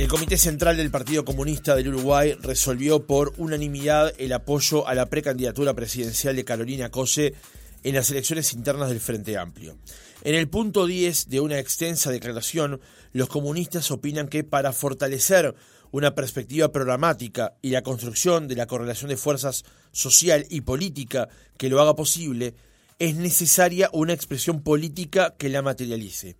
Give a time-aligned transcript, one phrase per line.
[0.00, 5.04] El Comité Central del Partido Comunista del Uruguay resolvió por unanimidad el apoyo a la
[5.04, 7.34] precandidatura presidencial de Carolina Cose
[7.82, 9.76] en las elecciones internas del Frente Amplio.
[10.24, 12.80] En el punto 10 de una extensa declaración,
[13.12, 15.54] los comunistas opinan que para fortalecer
[15.90, 21.68] una perspectiva programática y la construcción de la correlación de fuerzas social y política que
[21.68, 22.54] lo haga posible,
[22.98, 26.38] es necesaria una expresión política que la materialice.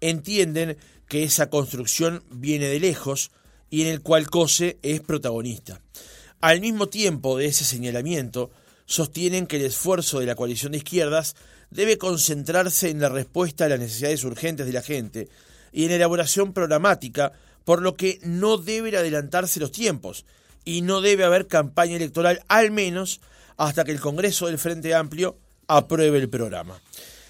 [0.00, 0.76] Entienden
[1.08, 3.30] que esa construcción viene de lejos
[3.70, 5.80] y en el cual Cose es protagonista.
[6.40, 8.50] Al mismo tiempo de ese señalamiento,
[8.84, 11.34] sostienen que el esfuerzo de la coalición de izquierdas
[11.70, 15.28] debe concentrarse en la respuesta a las necesidades urgentes de la gente
[15.72, 17.32] y en la elaboración programática,
[17.64, 20.24] por lo que no deben adelantarse los tiempos
[20.64, 23.20] y no debe haber campaña electoral al menos
[23.56, 25.36] hasta que el Congreso del Frente Amplio
[25.66, 26.80] apruebe el programa.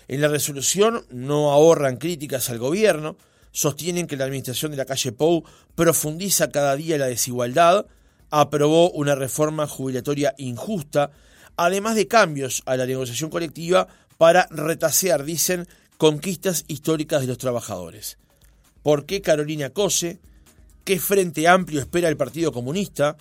[0.08, 3.16] En la resolución no ahorran críticas al gobierno,
[3.50, 5.44] sostienen que la administración de la calle Pou
[5.74, 7.86] profundiza cada día la desigualdad,
[8.30, 11.10] aprobó una reforma jubilatoria injusta,
[11.56, 15.66] además de cambios a la negociación colectiva para retasear, dicen,
[15.96, 18.18] conquistas históricas de los trabajadores.
[18.82, 20.20] ¿Por qué Carolina Cose?
[20.84, 23.16] ¿Qué frente amplio espera el Partido Comunista?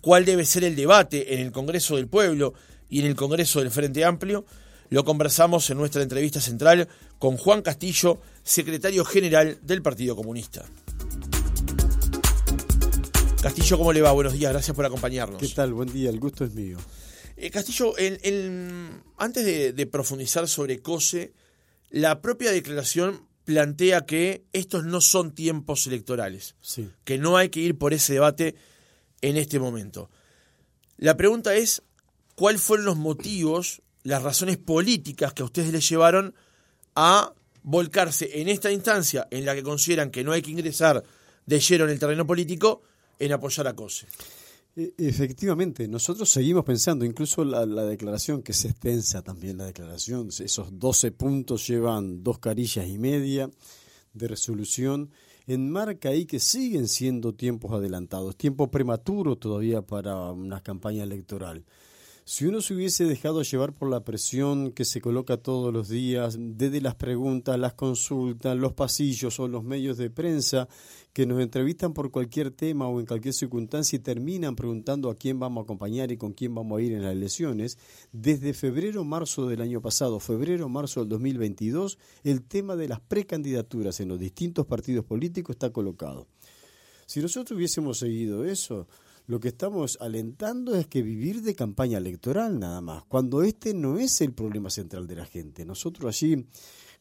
[0.00, 2.54] ¿Cuál debe ser el debate en el Congreso del Pueblo
[2.88, 4.44] y en el Congreso del Frente Amplio?
[4.90, 10.64] Lo conversamos en nuestra entrevista central con Juan Castillo, secretario general del Partido Comunista.
[13.42, 14.12] Castillo, ¿cómo le va?
[14.12, 15.40] Buenos días, gracias por acompañarnos.
[15.40, 15.74] ¿Qué tal?
[15.74, 16.78] Buen día, el gusto es mío.
[17.36, 17.94] Eh, Castillo,
[19.18, 21.34] antes de, profundizar sobre COSE,
[21.90, 26.56] la propia declaración plantea que estos no son tiempos electorales,
[27.04, 28.56] que no hay que ir por ese debate
[29.20, 30.10] en este momento.
[30.96, 31.82] La pregunta es,
[32.34, 36.34] ¿cuáles fueron los motivos, las razones políticas que a ustedes les llevaron
[36.94, 37.32] a
[37.62, 41.02] volcarse en esta instancia en la que consideran que no hay que ingresar
[41.44, 42.82] de lleno en el terreno político
[43.18, 44.06] en apoyar a COSE.
[44.76, 50.78] E, efectivamente, nosotros seguimos pensando, incluso la, declaración, que es extensa también la declaración, esos
[50.78, 53.50] 12 puntos llevan dos carillas y media
[54.12, 55.10] de resolución,
[55.46, 61.64] enmarca ahí que siguen siendo tiempos adelantados, tiempo prematuro todavía para una campaña electoral.
[62.30, 66.36] Si uno se hubiese dejado llevar por la presión que se coloca todos los días,
[66.38, 70.68] desde las preguntas, las consultas, los pasillos o los medios de prensa
[71.14, 75.40] que nos entrevistan por cualquier tema o en cualquier circunstancia y terminan preguntando a quién
[75.40, 77.78] vamos a acompañar y con quién vamos a ir en las elecciones,
[78.12, 84.00] desde febrero marzo del año pasado, febrero marzo del 2022, el tema de las precandidaturas
[84.00, 86.26] en los distintos partidos políticos está colocado.
[87.06, 88.86] Si nosotros hubiésemos seguido eso,
[89.28, 93.98] lo que estamos alentando es que vivir de campaña electoral nada más, cuando este no
[93.98, 95.66] es el problema central de la gente.
[95.66, 96.46] Nosotros allí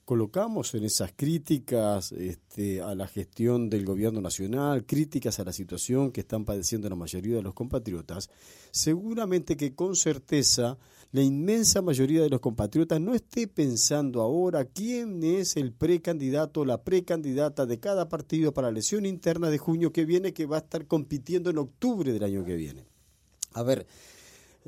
[0.07, 6.13] colocamos en esas críticas este, a la gestión del gobierno nacional, críticas a la situación
[6.13, 8.29] que están padeciendo la mayoría de los compatriotas,
[8.71, 10.77] seguramente que con certeza
[11.11, 16.65] la inmensa mayoría de los compatriotas no esté pensando ahora quién es el precandidato o
[16.65, 20.55] la precandidata de cada partido para la elección interna de junio que viene, que va
[20.55, 22.85] a estar compitiendo en octubre del año que viene.
[23.51, 23.85] A ver,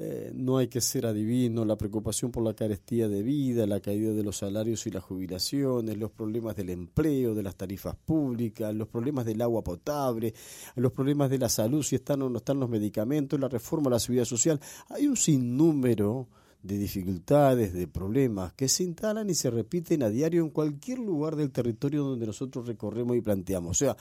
[0.01, 4.13] eh, no hay que ser adivino, la preocupación por la carestía de vida, la caída
[4.13, 8.87] de los salarios y las jubilaciones, los problemas del empleo, de las tarifas públicas, los
[8.87, 10.33] problemas del agua potable,
[10.75, 13.91] los problemas de la salud, si están o no están los medicamentos, la reforma a
[13.91, 14.59] la seguridad social.
[14.87, 16.27] Hay un sinnúmero
[16.63, 21.35] de dificultades, de problemas que se instalan y se repiten a diario en cualquier lugar
[21.35, 23.71] del territorio donde nosotros recorremos y planteamos.
[23.71, 23.97] O sea,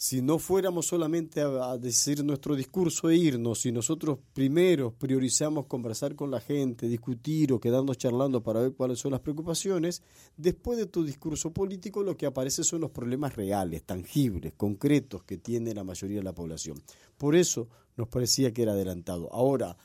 [0.00, 6.14] si no fuéramos solamente a, decir nuestro discurso e irnos, si nosotros primero priorizamos conversar
[6.14, 10.04] con la gente, discutir o quedarnos charlando para ver cuáles son las preocupaciones,
[10.36, 15.36] después de tu discurso político lo que aparece son los problemas reales, tangibles, concretos que
[15.36, 16.80] tiene la mayoría de la población.
[17.16, 17.66] Por eso
[17.96, 19.28] nos parecía que era adelantado.
[19.32, 19.76] Ahora,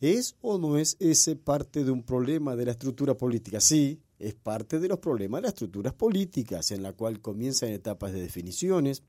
[0.00, 3.60] ¿es o no es ese parte de un problema de la estructura política?
[3.60, 8.14] Sí, es parte de los problemas de las estructuras políticas, en la cual comienzan etapas
[8.14, 9.02] de definiciones,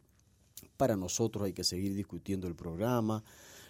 [0.77, 3.23] para nosotros hay que seguir discutiendo el programa.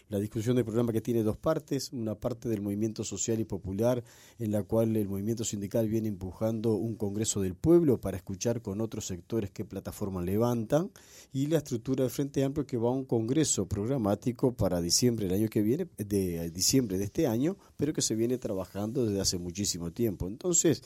[0.09, 4.03] La discusión del programa que tiene dos partes, una parte del movimiento social y popular
[4.38, 8.81] en la cual el movimiento sindical viene empujando un Congreso del Pueblo para escuchar con
[8.81, 10.91] otros sectores qué plataforma levantan
[11.31, 15.39] y la estructura del Frente Amplio que va a un Congreso programático para diciembre del
[15.39, 19.38] año que viene, de diciembre de este año, pero que se viene trabajando desde hace
[19.39, 20.27] muchísimo tiempo.
[20.27, 20.83] Entonces,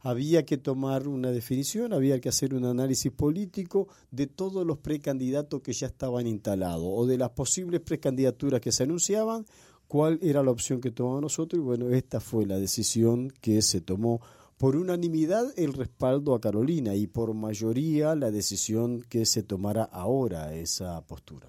[0.00, 5.60] había que tomar una definición, había que hacer un análisis político de todos los precandidatos
[5.60, 9.44] que ya estaban instalados o de las posibles precandidaturas que se anunciaban,
[9.88, 13.80] cuál era la opción que tomamos nosotros y bueno, esta fue la decisión que se
[13.80, 14.20] tomó
[14.56, 20.54] por unanimidad el respaldo a Carolina y por mayoría la decisión que se tomara ahora
[20.54, 21.48] esa postura.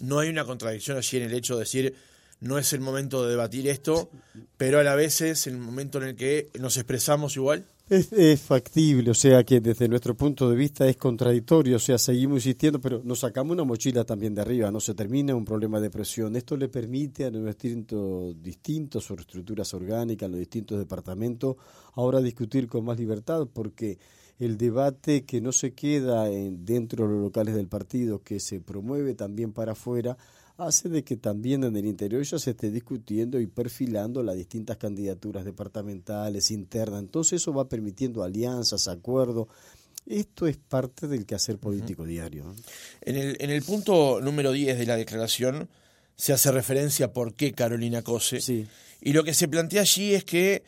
[0.00, 1.94] No hay una contradicción allí en el hecho de decir
[2.40, 4.10] no es el momento de debatir esto,
[4.58, 7.64] pero a la vez es el momento en el que nos expresamos igual.
[7.86, 12.36] Es, factible, o sea que desde nuestro punto de vista es contradictorio, o sea, seguimos
[12.36, 15.90] insistiendo, pero nos sacamos una mochila también de arriba, no se termina un problema de
[15.90, 16.34] presión.
[16.34, 17.44] Esto le permite a los
[18.42, 21.56] distintos, estructuras orgánicas, los distintos departamentos,
[21.92, 23.98] ahora discutir con más libertad, porque
[24.38, 28.62] el debate que no se queda en, dentro de los locales del partido, que se
[28.62, 30.16] promueve también para afuera,
[30.56, 34.76] hace de que también en el interior ya se esté discutiendo y perfilando las distintas
[34.76, 37.00] candidaturas departamentales, internas.
[37.00, 39.48] Entonces eso va permitiendo alianzas, acuerdos.
[40.06, 42.54] Esto es parte del quehacer político diario.
[43.00, 45.68] En el, en el punto número 10 de la declaración
[46.16, 48.40] se hace referencia a por qué Carolina Cose.
[48.40, 48.66] Sí.
[49.00, 50.62] Y lo que se plantea allí es que,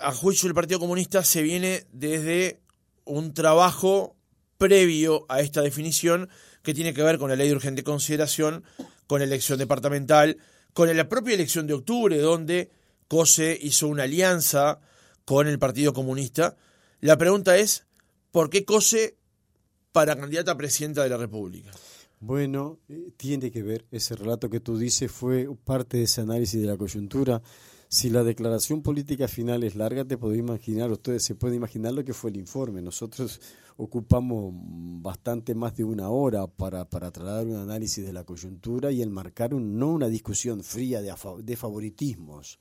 [0.00, 2.60] a juicio del Partido Comunista, se viene desde
[3.04, 4.16] un trabajo
[4.58, 6.28] previo a esta definición
[6.62, 8.64] que tiene que ver con la ley de urgente consideración,
[9.10, 10.36] con elección departamental,
[10.72, 12.70] con la propia elección de octubre, donde
[13.08, 14.78] COSE hizo una alianza
[15.24, 16.56] con el Partido Comunista.
[17.00, 17.86] La pregunta es,
[18.30, 19.16] ¿por qué COSE
[19.90, 21.72] para candidata a presidenta de la República?
[22.20, 26.60] Bueno, eh, tiene que ver, ese relato que tú dices fue parte de ese análisis
[26.60, 27.42] de la coyuntura.
[27.92, 32.04] Si la declaración política final es larga, te puedo imaginar, ustedes se pueden imaginar lo
[32.04, 32.80] que fue el informe.
[32.80, 33.40] Nosotros
[33.78, 39.02] ocupamos bastante más de una hora para, para trasladar un análisis de la coyuntura y
[39.02, 42.60] enmarcar un, no una discusión fría de, de favoritismos.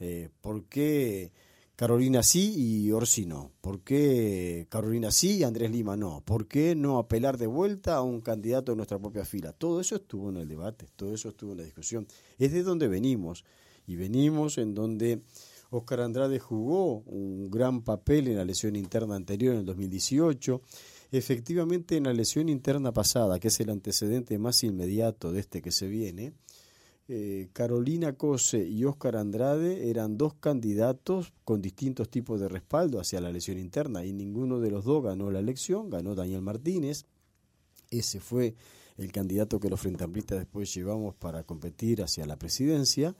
[0.00, 1.30] Eh, ¿Por qué
[1.76, 3.52] Carolina sí y Orsi no?
[3.60, 6.20] ¿Por qué Carolina sí y Andrés Lima no?
[6.24, 9.52] ¿Por qué no apelar de vuelta a un candidato de nuestra propia fila?
[9.52, 12.08] Todo eso estuvo en el debate, todo eso estuvo en la discusión.
[12.40, 13.44] Es de donde venimos
[13.86, 15.20] y venimos en donde
[15.70, 20.60] Oscar Andrade jugó un gran papel en la lesión interna anterior en el 2018.
[21.10, 25.72] Efectivamente, en la lesión interna pasada, que es el antecedente más inmediato de este que
[25.72, 26.32] se viene,
[27.06, 33.20] eh, Carolina Cose y Oscar Andrade eran dos candidatos con distintos tipos de respaldo hacia
[33.20, 37.04] la lesión interna y ninguno de los dos ganó la elección, ganó Daniel Martínez.
[37.90, 38.54] Ese fue
[38.96, 43.14] el candidato que los Frente Amplistas después llevamos para competir hacia la presidencia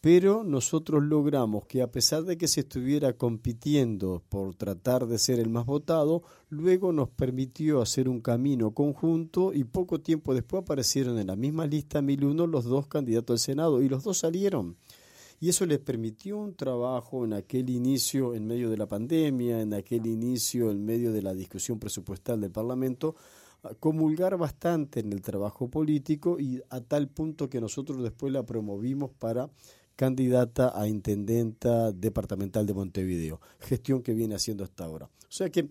[0.00, 5.40] pero nosotros logramos que a pesar de que se estuviera compitiendo por tratar de ser
[5.40, 11.18] el más votado, luego nos permitió hacer un camino conjunto y poco tiempo después aparecieron
[11.18, 14.76] en la misma lista 1001 los dos candidatos al Senado y los dos salieron.
[15.40, 19.72] Y eso les permitió un trabajo en aquel inicio, en medio de la pandemia, en
[19.72, 23.14] aquel inicio, en medio de la discusión presupuestal del Parlamento,
[23.80, 29.10] comulgar bastante en el trabajo político y a tal punto que nosotros después la promovimos
[29.12, 29.50] para
[29.98, 35.06] candidata a intendenta departamental de Montevideo, gestión que viene haciendo hasta ahora.
[35.06, 35.70] O sea que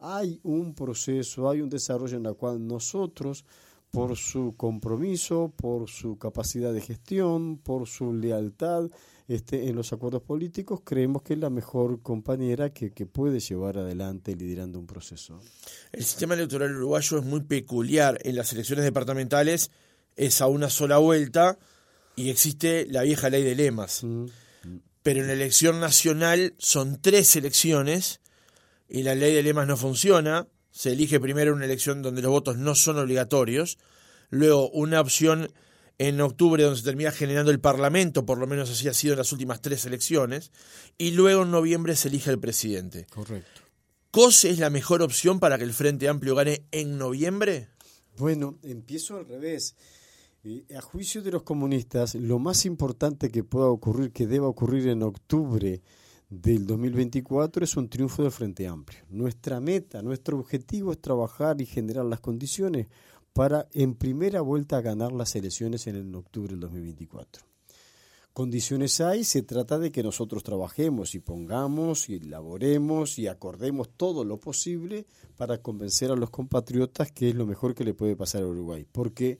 [0.00, 3.44] hay un proceso, hay un desarrollo en el cual nosotros,
[3.92, 8.90] por su compromiso, por su capacidad de gestión, por su lealtad
[9.28, 13.78] este, en los acuerdos políticos, creemos que es la mejor compañera que, que puede llevar
[13.78, 15.40] adelante liderando un proceso.
[15.92, 18.18] El sistema electoral uruguayo es muy peculiar.
[18.24, 19.70] En las elecciones departamentales
[20.16, 21.56] es a una sola vuelta
[22.20, 24.04] y existe la vieja ley de lemas.
[24.04, 24.26] Mm.
[25.02, 28.20] Pero en la elección nacional son tres elecciones
[28.88, 30.46] y la ley de lemas no funciona.
[30.70, 33.78] Se elige primero una elección donde los votos no son obligatorios,
[34.28, 35.50] luego una opción
[35.98, 39.18] en octubre donde se termina generando el Parlamento, por lo menos así ha sido en
[39.18, 40.50] las últimas tres elecciones,
[40.96, 43.06] y luego en noviembre se elige el presidente.
[43.10, 43.60] Correcto.
[44.10, 47.68] ¿COSE es la mejor opción para que el Frente Amplio gane en noviembre?
[48.16, 49.76] Bueno, empiezo al revés
[50.74, 55.02] a juicio de los comunistas, lo más importante que pueda ocurrir, que deba ocurrir en
[55.02, 55.82] octubre
[56.30, 59.04] del 2024, es un triunfo del Frente Amplio.
[59.10, 62.86] Nuestra meta, nuestro objetivo es trabajar y generar las condiciones
[63.34, 67.44] para en primera vuelta ganar las elecciones en el octubre del 2024.
[68.32, 74.24] Condiciones hay, se trata de que nosotros trabajemos y pongamos y elaboremos y acordemos todo
[74.24, 75.04] lo posible
[75.36, 78.86] para convencer a los compatriotas que es lo mejor que le puede pasar a Uruguay.
[78.90, 79.38] Porque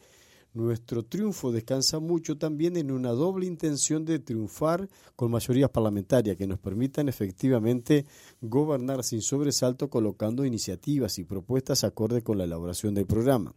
[0.52, 6.46] nuestro triunfo descansa mucho también en una doble intención de triunfar con mayorías parlamentarias que
[6.46, 8.04] nos permitan efectivamente
[8.40, 13.54] gobernar sin sobresalto colocando iniciativas y propuestas acorde con la elaboración del programa.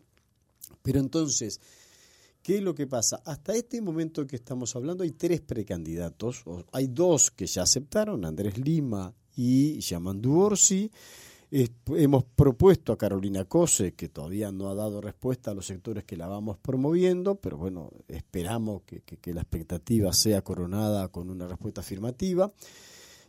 [0.84, 1.60] Pero entonces,
[2.44, 3.22] ¿qué es lo que pasa?
[3.26, 8.58] Hasta este momento que estamos hablando hay tres precandidatos, hay dos que ya aceptaron, Andrés
[8.58, 10.92] Lima y Yamandu Orsi,
[11.54, 16.18] hemos propuesto a Carolina Cose, que todavía no ha dado respuesta a los sectores que
[16.18, 22.52] la vamos promoviendo, pero bueno, esperamos que, la expectativa sea coronada con una respuesta afirmativa.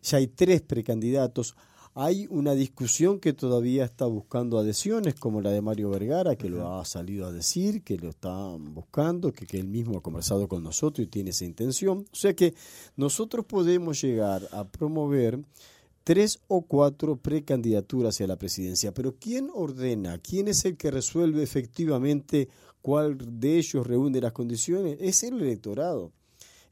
[0.02, 1.54] ya hay tres precandidatos.
[1.96, 6.78] Hay una discusión que todavía está buscando adhesiones, como la de Mario Vergara, que lo
[6.78, 10.62] ha salido a decir, que lo están buscando, que, que él mismo ha conversado con
[10.64, 12.06] nosotros y tiene esa intención.
[12.10, 12.54] O sea que
[12.96, 15.38] nosotros podemos llegar a promover
[16.04, 18.92] tres o cuatro precandidaturas hacia la presidencia.
[18.94, 20.18] Pero ¿quién ordena?
[20.18, 22.48] ¿Quién es el que resuelve efectivamente
[22.82, 24.98] cuál de ellos reúne las condiciones?
[25.00, 26.12] Es el electorado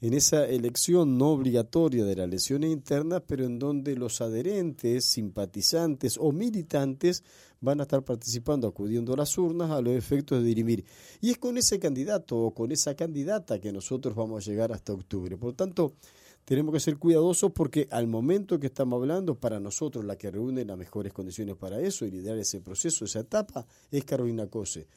[0.03, 6.19] en esa elección no obligatoria de las elecciones internas, pero en donde los adherentes, simpatizantes
[6.19, 7.23] o militantes
[7.61, 10.85] van a estar participando, acudiendo a las urnas a los efectos de dirimir.
[11.21, 14.93] Y es con ese candidato o con esa candidata que nosotros vamos a llegar hasta
[14.93, 15.37] octubre.
[15.37, 15.95] Por tanto,
[16.45, 20.65] tenemos que ser cuidadosos porque al momento que estamos hablando, para nosotros la que reúne
[20.65, 24.89] las mejores condiciones para eso y liderar ese proceso, esa etapa, es Carolina Cose.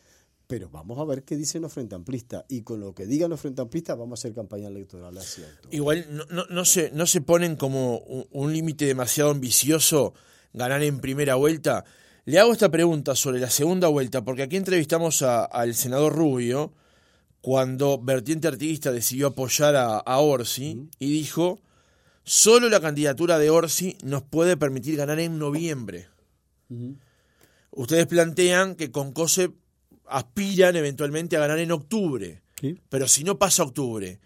[0.47, 2.45] Pero vamos a ver qué dicen los frente amplistas.
[2.49, 5.67] Y con lo que digan los frente amplistas vamos a hacer campaña electoral, cierto.
[5.71, 10.13] Igual no, no, se, no se ponen como un, límite demasiado ambicioso
[10.53, 11.83] ganar en primera vuelta.
[12.25, 16.73] Le hago esta pregunta sobre la segunda vuelta, porque aquí entrevistamos al senador Rubio
[17.45, 21.61] cuando Vertiente Artiguista decidió apoyar a, Orsi y dijo,
[22.23, 26.07] solo la candidatura de Orsi nos puede permitir ganar en noviembre.
[27.69, 29.51] Ustedes plantean que con COSE
[30.07, 32.41] aspiran eventualmente a ganar en octubre.
[32.89, 34.17] Pero si no pasa octubre,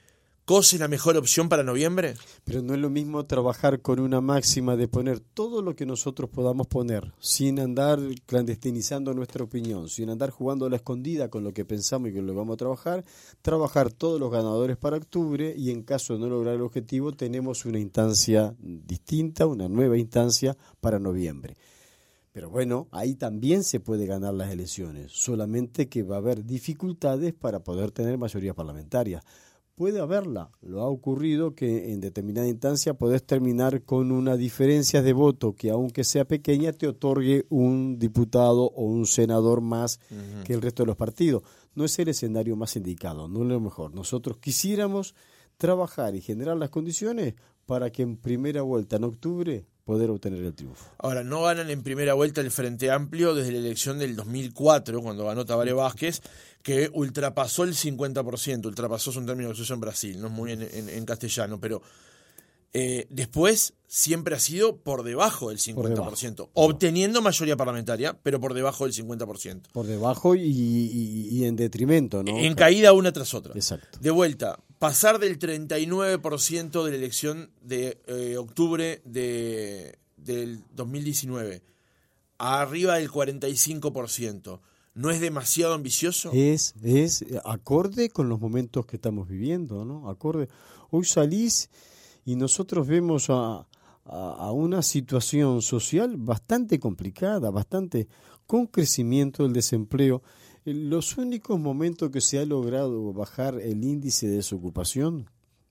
[0.50, 2.16] ¿COSE es la mejor opción para noviembre?
[2.44, 6.28] Pero no es lo mismo trabajar con una máxima de poner todo lo que nosotros
[6.32, 11.54] podamos poner, sin andar clandestinizando nuestra opinión, sin andar jugando a la escondida con lo
[11.54, 13.06] que pensamos y con lo que vamos a trabajar,
[13.44, 17.66] trabajar todos los ganadores para octubre y en caso de no lograr el objetivo tenemos
[17.66, 21.58] una instancia distinta, una nueva instancia para noviembre.
[22.32, 27.36] Pero bueno, ahí también se puede ganar las elecciones, solamente que va a haber dificultades
[27.36, 29.24] para poder tener mayoría parlamentaria.
[29.80, 35.14] Puede haberla, lo ha ocurrido que en determinada instancia podés terminar con una diferencia de
[35.14, 40.02] voto que aunque sea pequeña te otorgue un diputado o un senador más
[40.44, 41.44] que el resto de los partidos.
[41.76, 43.96] No es el escenario más indicado, no es lo mejor.
[43.96, 45.16] Nosotros quisiéramos
[45.56, 50.54] trabajar y generar las condiciones para que en primera vuelta en octubre poder obtener el
[50.54, 50.86] triunfo.
[51.00, 55.26] Ahora, no ganan en primera vuelta el Frente Amplio desde la elección del 2004, cuando
[55.26, 56.22] ganó Tabaré Vázquez,
[56.62, 60.34] que ultrapasó el 50%, ultrapasó es un término que se usa en Brasil, no es
[60.34, 61.82] muy en, castellano, pero
[62.72, 68.86] eh, después siempre ha sido por debajo del 50%, obteniendo mayoría parlamentaria, pero por debajo
[68.86, 69.72] del 50%.
[69.74, 72.38] Por debajo y, en detrimento, ¿no?
[72.38, 73.56] En caída una tras otra.
[73.56, 73.98] Exacto.
[74.00, 81.62] De vuelta, pasar del 39% de la elección de eh, octubre de, del 2019
[82.38, 84.62] a arriba del 45%,
[84.94, 86.32] ¿no es demasiado ambicioso?
[86.34, 90.10] Es, es acorde con los momentos que estamos viviendo, ¿no?
[90.10, 90.48] Acorde.
[90.90, 91.70] Hoy salís
[92.24, 93.68] y nosotros vemos a,
[94.06, 98.08] a una situación social bastante complicada, bastante
[98.48, 100.24] con crecimiento del desempleo
[100.74, 105.30] los únicos momentos que se ha logrado bajar el índice de desocupación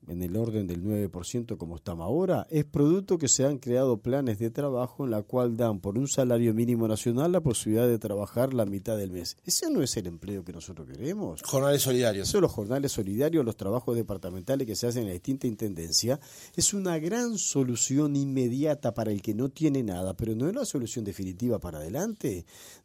[0.08, 4.38] en el orden del 9% como estamos ahora, es producto que se han creado planes
[4.38, 8.54] de trabajo en la cual dan por un salario mínimo nacional la posibilidad de trabajar
[8.54, 9.36] la mitad del mes.
[9.44, 11.42] Ese no es el empleo que nosotros queremos.
[11.42, 12.28] Jornales solidarios.
[12.28, 16.20] Eso los jornales solidarios, los trabajos departamentales que se hacen en la distinta intendencia,
[16.56, 20.64] es una gran solución inmediata para el que no tiene nada, pero no es la
[20.64, 22.44] solución definitiva para adelante.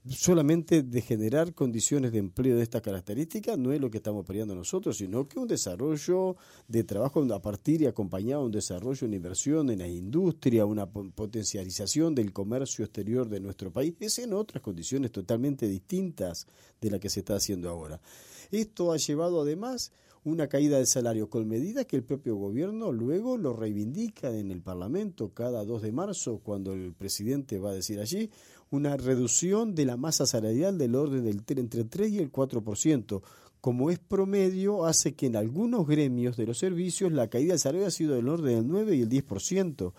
[0.10, 4.56] Solamente de generar condiciones de empleo de estas características no es lo que estamos peleando
[4.56, 6.36] nosotros, sino que un desarrollo
[6.68, 12.16] de trabajo a partir y acompañado un desarrollo, una inversión en la industria, una potencialización
[12.16, 16.48] del comercio exterior de nuestro país, es en otras condiciones totalmente distintas
[16.82, 18.02] de la que se está haciendo ahora.
[18.50, 19.92] Esto ha llevado además
[20.24, 24.62] una caída del salario con medidas que el propio gobierno luego lo reivindica en el
[24.62, 28.32] Parlamento cada 2 de marzo, cuando el presidente va a decir allí
[28.72, 33.22] una reducción de la masa salarial del orden del entre el 3 y el 4%,
[33.64, 37.88] como es promedio, hace que en algunos gremios de los servicios la caída del salario
[37.88, 39.94] ha sido del orden del 9 y el 10%.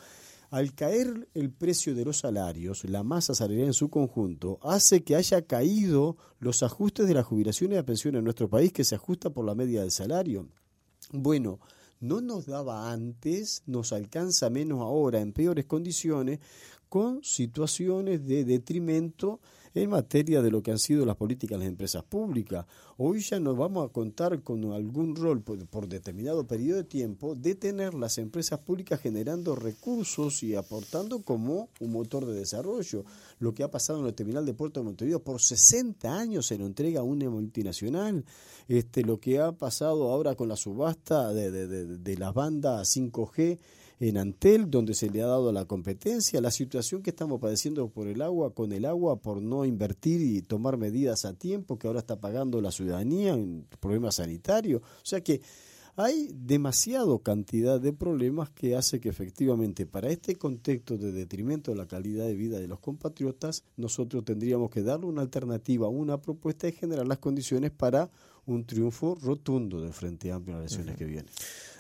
[0.50, 5.16] Al caer el precio de los salarios, la masa salarial en su conjunto, hace que
[5.16, 8.97] haya caído los ajustes de la jubilación y la pensión en nuestro país, que se
[8.97, 10.47] ajusta por la media del salario.
[11.11, 11.59] Bueno,
[12.00, 16.38] no nos daba antes, nos alcanza menos ahora en peores condiciones,
[16.90, 19.40] con situaciones de detrimento
[19.75, 22.64] en materia de lo que han sido las políticas de las empresas públicas.
[22.97, 27.57] Hoy ya nos vamos a contar con algún rol por, determinado periodo de tiempo de
[27.57, 33.04] tener las empresas públicas generando recursos y aportando como un motor de desarrollo.
[33.40, 36.57] Lo que ha pasado en el terminal de Puerto de Montevideo por 60 años se
[36.57, 38.25] lo entrega a una multinacional.
[38.69, 42.97] Este, lo que ha pasado ahora con la subasta de, de, de, de las bandas
[42.97, 43.59] 5G
[44.01, 48.09] en Antel, donde se le ha dado la competencia, la situación que estamos padeciendo por
[48.09, 52.01] el agua, con el agua, por no invertir y tomar medidas a tiempo, que ahora
[52.01, 54.83] está pagando la ciudadanía en problemas sanitarios.
[54.83, 55.41] O sea que
[55.97, 61.77] hay demasiado cantidad de problemas que hace que efectivamente para este contexto de detrimento de
[61.77, 66.67] la calidad de vida de los compatriotas, nosotros tendríamos que darle una alternativa, una propuesta
[66.67, 68.11] y generar las condiciones para
[68.47, 71.31] un triunfo rotundo del Frente Amplio en las elecciones que vienen.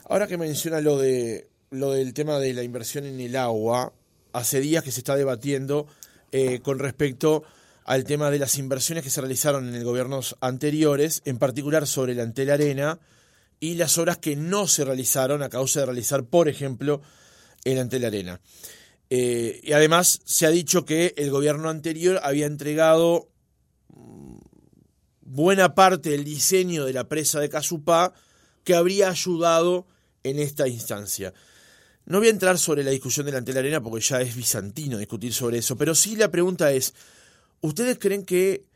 [0.08, 3.92] Ahora que menciona lo de lo del tema de la inversión en el agua,
[4.32, 5.86] hace días que se está debatiendo
[6.32, 7.44] eh, con respecto
[7.84, 12.14] al tema de las inversiones que se realizaron en el gobiernos anteriores, en particular sobre
[12.14, 12.98] la Antel Arena
[13.60, 17.02] y las obras que no se realizaron a causa de realizar, por ejemplo,
[17.64, 18.40] el Antel Arena.
[19.10, 23.28] Eh, y además se ha dicho que el gobierno anterior había entregado
[23.88, 24.38] mm,
[25.20, 28.14] buena parte del diseño de la presa de Casupá
[28.64, 29.86] que habría ayudado
[30.22, 31.34] en esta instancia.
[32.06, 34.98] No voy a entrar sobre la discusión delante de la arena porque ya es bizantino
[34.98, 36.94] discutir sobre eso, pero sí la pregunta es,
[37.60, 38.66] ¿ustedes creen que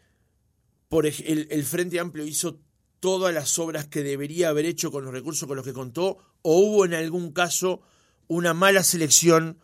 [0.88, 2.58] por el, el Frente Amplio hizo
[3.00, 6.58] todas las obras que debería haber hecho con los recursos con los que contó o
[6.58, 7.80] hubo en algún caso
[8.26, 9.58] una mala selección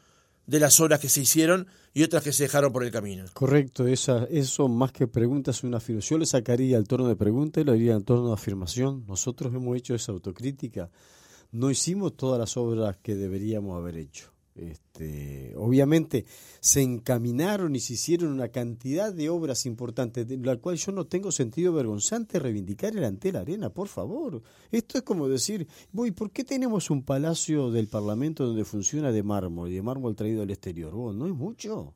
[0.46, 3.24] de las obras que se hicieron y otras que se dejaron por el camino.
[3.32, 6.16] Correcto, esa, eso más que preguntas es una afirmación.
[6.16, 9.04] Yo le sacaría el torno de pregunta y lo haría el torno de afirmación.
[9.06, 10.90] Nosotros hemos hecho esa autocrítica
[11.54, 14.32] no hicimos todas las obras que deberíamos haber hecho.
[14.56, 16.26] Este, obviamente
[16.60, 21.06] se encaminaron y se hicieron una cantidad de obras importantes, de la cual yo no
[21.06, 24.42] tengo sentido vergonzante reivindicar el ante la arena, por favor.
[24.70, 29.22] Esto es como decir, voy, ¿por qué tenemos un palacio del Parlamento donde funciona de
[29.22, 30.94] mármol y de mármol traído al exterior?
[30.94, 31.94] no es mucho.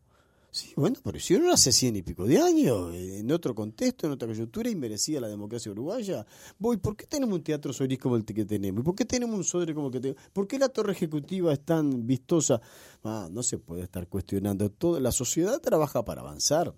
[0.50, 4.26] Sí, bueno, pero hicieron hace cien y pico de años, en otro contexto, en otra
[4.26, 6.26] coyuntura, y merecía la democracia uruguaya.
[6.58, 8.82] Voy, ¿por qué tenemos un teatro Solís como el que tenemos?
[8.82, 10.22] ¿Por qué tenemos un Sodre como el que tenemos?
[10.32, 12.62] ¿Por qué la torre ejecutiva es tan vistosa?
[13.04, 14.70] Ah, no se puede estar cuestionando.
[14.70, 16.74] Toda la sociedad trabaja para avanzar.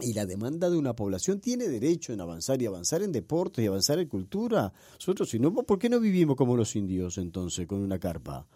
[0.00, 3.68] Y la demanda de una población tiene derecho en avanzar y avanzar en deportes y
[3.68, 4.72] avanzar en cultura.
[4.94, 8.46] Nosotros, si no, ¿por qué no vivimos como los indios entonces, con una carpa?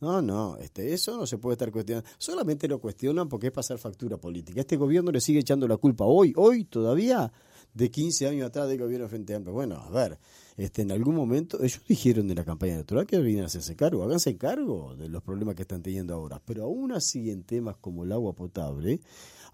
[0.00, 2.08] No, no, este, eso no se puede estar cuestionando.
[2.18, 4.60] Solamente lo cuestionan porque es pasar factura política.
[4.60, 7.32] Este gobierno le sigue echando la culpa hoy, hoy todavía,
[7.72, 9.54] de 15 años atrás del gobierno Frente Amplio.
[9.54, 10.18] Bueno, a ver,
[10.58, 14.04] este, en algún momento, ellos dijeron en la campaña electoral que vienen a hacerse cargo,
[14.04, 16.42] háganse cargo de los problemas que están teniendo ahora.
[16.44, 19.00] Pero aún así, en temas como el agua potable,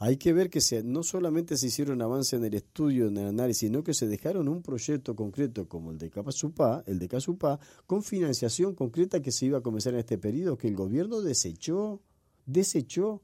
[0.04, 3.28] hay que ver que se, no solamente se hicieron avances en el estudio, en el
[3.28, 7.60] análisis, sino que se dejaron un proyecto concreto como el de Capazupá, el de Casupá,
[7.86, 12.00] con financiación concreta que se iba a comenzar en este periodo, que el gobierno desechó,
[12.46, 13.22] desechó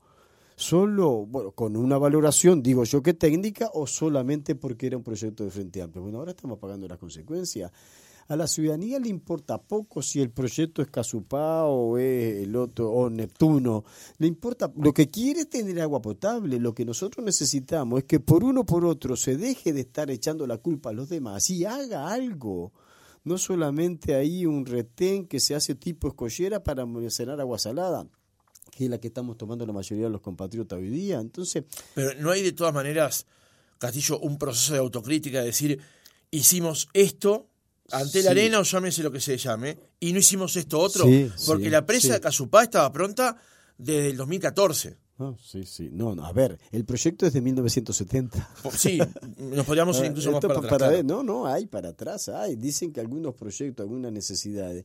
[0.54, 5.42] solo, bueno, con una valoración, digo yo que técnica, o solamente porque era un proyecto
[5.42, 6.04] de Frente Amplio.
[6.04, 7.72] Bueno, ahora estamos pagando las consecuencias.
[8.28, 12.90] A la ciudadanía le importa poco si el proyecto es Casupá o es el otro
[12.90, 13.84] o Neptuno.
[14.18, 16.58] Le importa, lo que quiere es tener agua potable.
[16.58, 20.46] Lo que nosotros necesitamos es que por uno por otro se deje de estar echando
[20.46, 22.74] la culpa a los demás y haga algo.
[23.24, 28.06] No solamente ahí un retén que se hace tipo escollera para almacenar agua salada
[28.76, 31.18] que es la que estamos tomando la mayoría de los compatriotas hoy día.
[31.18, 31.64] Entonces,
[31.94, 33.26] pero no hay de todas maneras,
[33.78, 35.80] Castillo, un proceso de autocrítica de decir
[36.30, 37.48] hicimos esto
[37.90, 41.06] ante la arena o llámese lo que se llame, y no hicimos esto otro,
[41.46, 43.36] porque la presa de Casupá estaba pronta
[43.76, 44.96] desde el 2014.
[45.20, 45.90] Ah, sí, sí.
[45.92, 48.50] No, no, a ver, el proyecto es de 1970.
[48.76, 49.00] Sí,
[49.38, 51.04] nos podríamos ir incluso más para atrás.
[51.04, 52.54] no, no, hay para atrás, hay.
[52.54, 54.84] Dicen que algunos proyectos, algunas necesidades.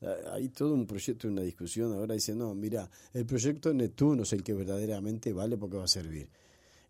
[0.00, 1.92] Ah, hay todo un proyecto, una discusión.
[1.92, 5.88] Ahora dicen, no, mira, el proyecto Neptuno es el que verdaderamente vale porque va a
[5.88, 6.30] servir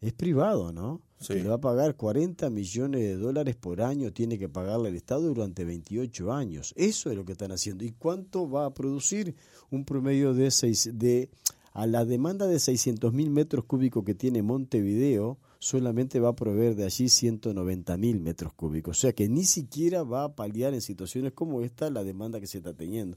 [0.04, 1.00] es privado, ¿no?
[1.18, 1.34] Sí.
[1.34, 5.22] le va a pagar 40 millones de dólares por año, tiene que pagarle al Estado
[5.22, 6.74] durante 28 años.
[6.76, 7.84] Eso es lo que están haciendo.
[7.84, 9.34] ¿Y cuánto va a producir?
[9.70, 11.30] Un promedio de, seis, de
[11.72, 16.76] a la demanda de 600 mil metros cúbicos que tiene Montevideo, solamente va a proveer
[16.76, 18.98] de allí 190 mil metros cúbicos.
[18.98, 22.46] O sea que ni siquiera va a paliar en situaciones como esta la demanda que
[22.46, 23.16] se está teniendo.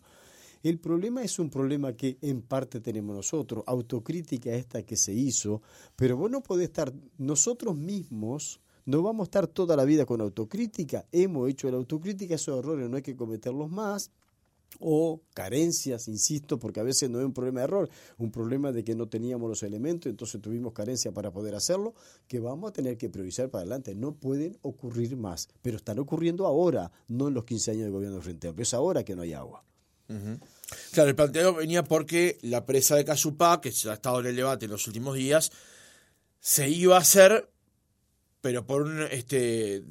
[0.67, 5.61] El problema es un problema que en parte tenemos nosotros, autocrítica esta que se hizo,
[5.95, 10.19] pero vos no podés estar nosotros mismos, no vamos a estar toda la vida con
[10.19, 14.11] autocrítica, hemos hecho la autocrítica, esos errores no hay que cometerlos más,
[14.81, 18.83] o carencias, insisto, porque a veces no es un problema de error, un problema de
[18.83, 21.93] que no teníamos los elementos, entonces tuvimos carencia para poder hacerlo,
[22.27, 23.95] que vamos a tener que priorizar para adelante.
[23.95, 28.19] No pueden ocurrir más, pero están ocurriendo ahora, no en los 15 años de gobierno
[28.19, 29.63] Frente Amplio, es ahora que no hay agua.
[30.91, 34.65] Claro, el planteo venía porque la presa de Casupá, que ha estado en el debate
[34.65, 35.51] en los últimos días,
[36.39, 37.49] se iba a hacer,
[38.41, 39.83] pero por un este,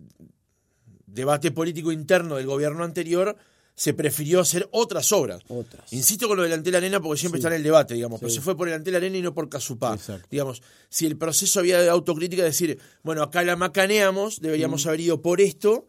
[1.06, 3.36] debate político interno del gobierno anterior,
[3.74, 5.42] se prefirió hacer otras obras.
[5.48, 5.92] Otras.
[5.92, 8.30] Insisto con lo delante de la arena porque siempre está en el debate, digamos, pero
[8.30, 9.98] se fue por delante de la arena y no por Casupá.
[10.30, 14.88] Digamos, si el proceso había de autocrítica, decir, bueno, acá la macaneamos, deberíamos mm.
[14.88, 15.86] haber ido por esto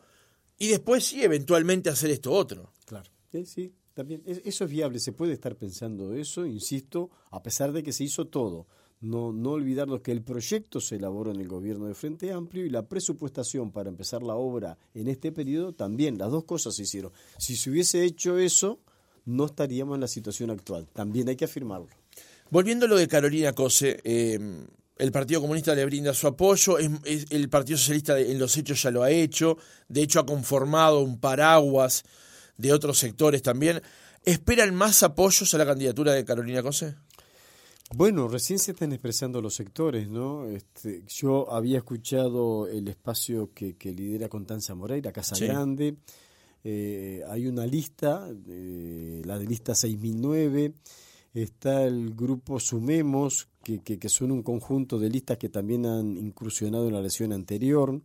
[0.59, 2.73] y después sí, eventualmente hacer esto otro.
[2.85, 3.09] Claro.
[3.45, 4.21] sí, también.
[4.25, 8.27] Eso es viable, se puede estar pensando eso, insisto, a pesar de que se hizo
[8.27, 8.67] todo
[9.01, 12.69] no, no olvidarnos que el proyecto se elaboró en el gobierno de Frente Amplio y
[12.69, 17.11] la presupuestación para empezar la obra en este periodo también, las dos cosas se hicieron.
[17.37, 18.79] Si se hubiese hecho eso,
[19.25, 20.87] no estaríamos en la situación actual.
[20.93, 21.87] También hay que afirmarlo.
[22.49, 24.39] Volviendo a lo de Carolina Cose, eh,
[24.97, 29.03] el Partido Comunista le brinda su apoyo, el Partido Socialista en los hechos ya lo
[29.03, 29.57] ha hecho,
[29.89, 32.03] de hecho ha conformado un paraguas
[32.57, 33.81] de otros sectores también.
[34.23, 36.95] ¿Esperan más apoyos a la candidatura de Carolina Cose?
[37.95, 40.45] Bueno, recién se están expresando los sectores, ¿no?
[40.45, 45.95] Este, yo había escuchado el espacio que, lidera Constanza Moreira, Casa Grande.
[46.65, 50.73] Eh, hay una lista, eh, la de lista 6009.
[51.33, 56.87] Está el grupo Sumemos, que, que, son un conjunto de listas que también han incursionado
[56.87, 58.01] en la lesión anterior.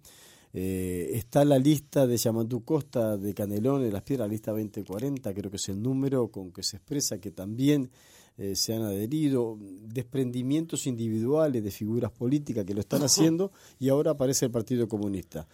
[0.55, 5.33] Eh, está la lista de Yamantú Costa de Canelón, de las Piedras, la lista 2040,
[5.33, 7.91] creo que es el número con que se expresa que también
[8.37, 14.13] eh, se han adherido, desprendimientos individuales de figuras políticas que lo están haciendo y ahora
[14.13, 15.47] aparece el Partido Comunista.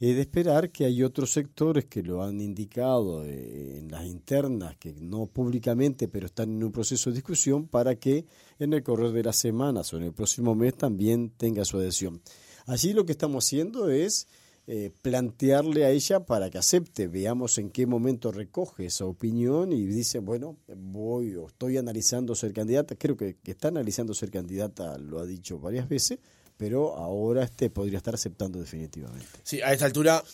[0.00, 4.76] Es de esperar que hay otros sectores que lo han indicado eh, en las internas,
[4.76, 8.26] que no públicamente, pero están en un proceso de discusión para que
[8.58, 12.20] en el correr de las semanas o en el próximo mes también tenga su adhesión.
[12.66, 14.26] Allí lo que estamos haciendo es
[14.66, 17.06] eh, plantearle a ella para que acepte.
[17.06, 22.54] Veamos en qué momento recoge esa opinión y dice, bueno, voy o estoy analizando ser
[22.54, 22.94] candidata.
[22.96, 26.18] Creo que, está analizando ser candidata, lo ha dicho varias veces,
[26.56, 29.26] pero ahora este podría estar aceptando definitivamente.
[29.42, 30.24] Sí, a esta altura,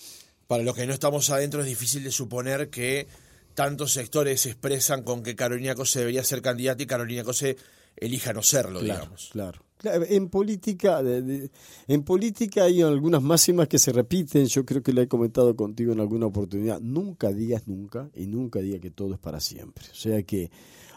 [0.47, 3.09] para los que no estamos adentro, es difícil de suponer que
[3.55, 7.57] tantos sectores se expresan con que Carolina Cose debería ser candidata y Carolina Cose
[7.97, 9.31] elija no serlo, digamos.
[9.33, 9.64] Claro.
[9.83, 15.09] En política, en política hay algunas máximas que se repiten, yo creo que lo he
[15.09, 19.40] comentado contigo en alguna oportunidad, nunca digas nunca y nunca digas que todo es para
[19.40, 19.85] siempre.
[19.90, 20.51] O sea que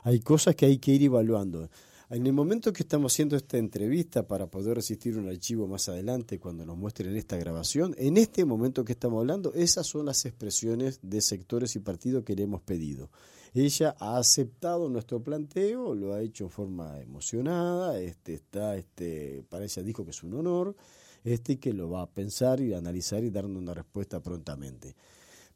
[0.04, 1.70] hay cosas que hay que ir evaluando.
[2.10, 6.38] En el momento que estamos haciendo esta entrevista para poder asistir un archivo más adelante
[6.38, 11.00] cuando nos muestren esta grabación, en este momento que estamos hablando, esas son las expresiones
[11.02, 13.10] de sectores y partidos que le hemos pedido.
[13.54, 19.66] Ella ha aceptado nuestro planteo, lo ha hecho en forma emocionada, este está, este, para
[19.66, 20.76] ella dijo que es un honor,
[21.24, 24.96] este que lo va a pensar y analizar y darnos una respuesta prontamente.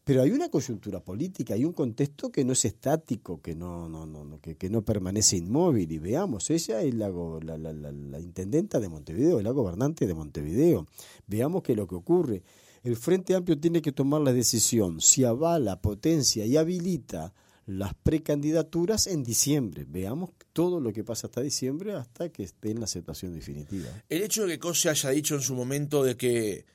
[0.03, 4.05] Pero hay una coyuntura política, hay un contexto que no es estático, que no, no,
[4.05, 5.91] no, que, no permanece inmóvil.
[5.91, 10.87] Y veamos, ella es la, la, la, la, intendenta de Montevideo, la gobernante de Montevideo.
[11.25, 12.41] Veamos qué es lo que ocurre.
[12.83, 17.33] El Frente Amplio tiene que tomar la decisión si avala, potencia y habilita
[17.67, 19.85] las precandidaturas en diciembre.
[19.87, 23.89] Veamos todo lo que pasa hasta diciembre hasta que esté en la aceptación definitiva.
[24.09, 26.65] El hecho de que Cose haya dicho en su momento de que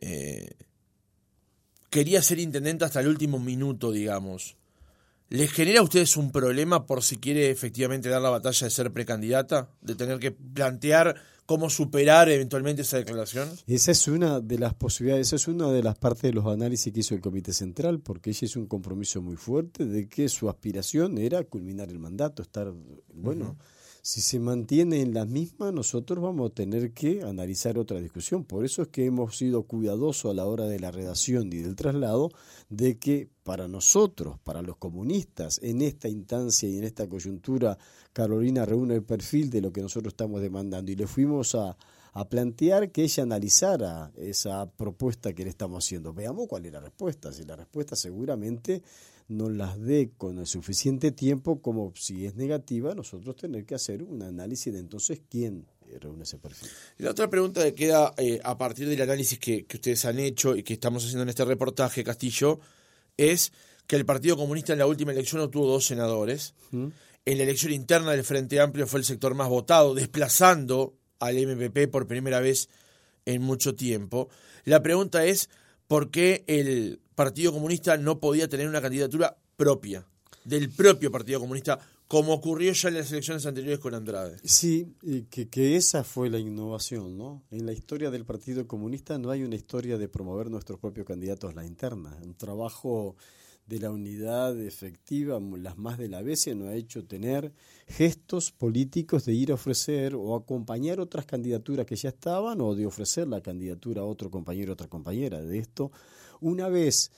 [0.00, 0.56] eh,
[1.90, 4.56] quería ser intendente hasta el último minuto, digamos,
[5.28, 8.92] ¿les genera a ustedes un problema por si quiere efectivamente dar la batalla de ser
[8.92, 9.68] precandidata?
[9.80, 13.48] De tener que plantear cómo superar eventualmente esa declaración?
[13.66, 16.92] Esa es una de las posibilidades, esa es una de las partes de los análisis
[16.92, 20.48] que hizo el Comité Central, porque ella hizo un compromiso muy fuerte de que su
[20.48, 22.72] aspiración era culminar el mandato, estar,
[23.12, 23.56] bueno,
[24.04, 28.44] si se mantiene en la misma, nosotros vamos a tener que analizar otra discusión.
[28.44, 31.74] Por eso es que hemos sido cuidadosos a la hora de la redacción y del
[31.74, 32.28] traslado
[32.68, 37.78] de que para nosotros, para los comunistas, en esta instancia y en esta coyuntura,
[38.12, 41.74] Carolina reúne el perfil de lo que nosotros estamos demandando y le fuimos a,
[42.12, 46.12] a plantear que ella analizara esa propuesta que le estamos haciendo.
[46.12, 47.32] Veamos cuál es la respuesta.
[47.32, 48.82] Si la respuesta seguramente
[49.28, 54.02] no las dé con el suficiente tiempo como si es negativa, nosotros tener que hacer
[54.02, 55.66] un análisis de entonces quién
[56.00, 56.68] reúne ese perfil.
[56.98, 60.62] La otra pregunta que queda eh, a partir del análisis que, ustedes han hecho y
[60.62, 62.60] que estamos haciendo en este reportaje, Castillo,
[63.16, 63.52] es
[63.86, 66.54] que el Partido Comunista en la última elección obtuvo dos senadores.
[66.70, 66.88] ¿Mm?
[67.26, 71.90] En la elección interna del Frente Amplio fue el sector más votado, desplazando al MPP
[71.90, 72.68] por primera vez
[73.24, 74.28] en mucho tiempo.
[74.64, 75.48] La pregunta es,
[75.86, 80.06] ¿por qué el Partido Comunista no podía tener una candidatura propia,
[80.44, 84.36] del propio Partido Comunista, como ocurrió ya en las elecciones anteriores con Andrade.
[84.44, 84.94] Sí,
[85.30, 87.42] que, que esa fue la innovación, ¿no?
[87.50, 91.52] En la historia del Partido Comunista no hay una historia de promover nuestros propios candidatos
[91.52, 92.16] a la interna.
[92.22, 93.16] Un trabajo
[93.66, 97.52] de la unidad efectiva, las más de la vez, no ha hecho tener
[97.86, 102.86] gestos políticos de ir a ofrecer o acompañar otras candidaturas que ya estaban o de
[102.86, 105.40] ofrecer la candidatura a otro compañero otra compañera.
[105.40, 105.90] De esto
[106.40, 107.10] una vez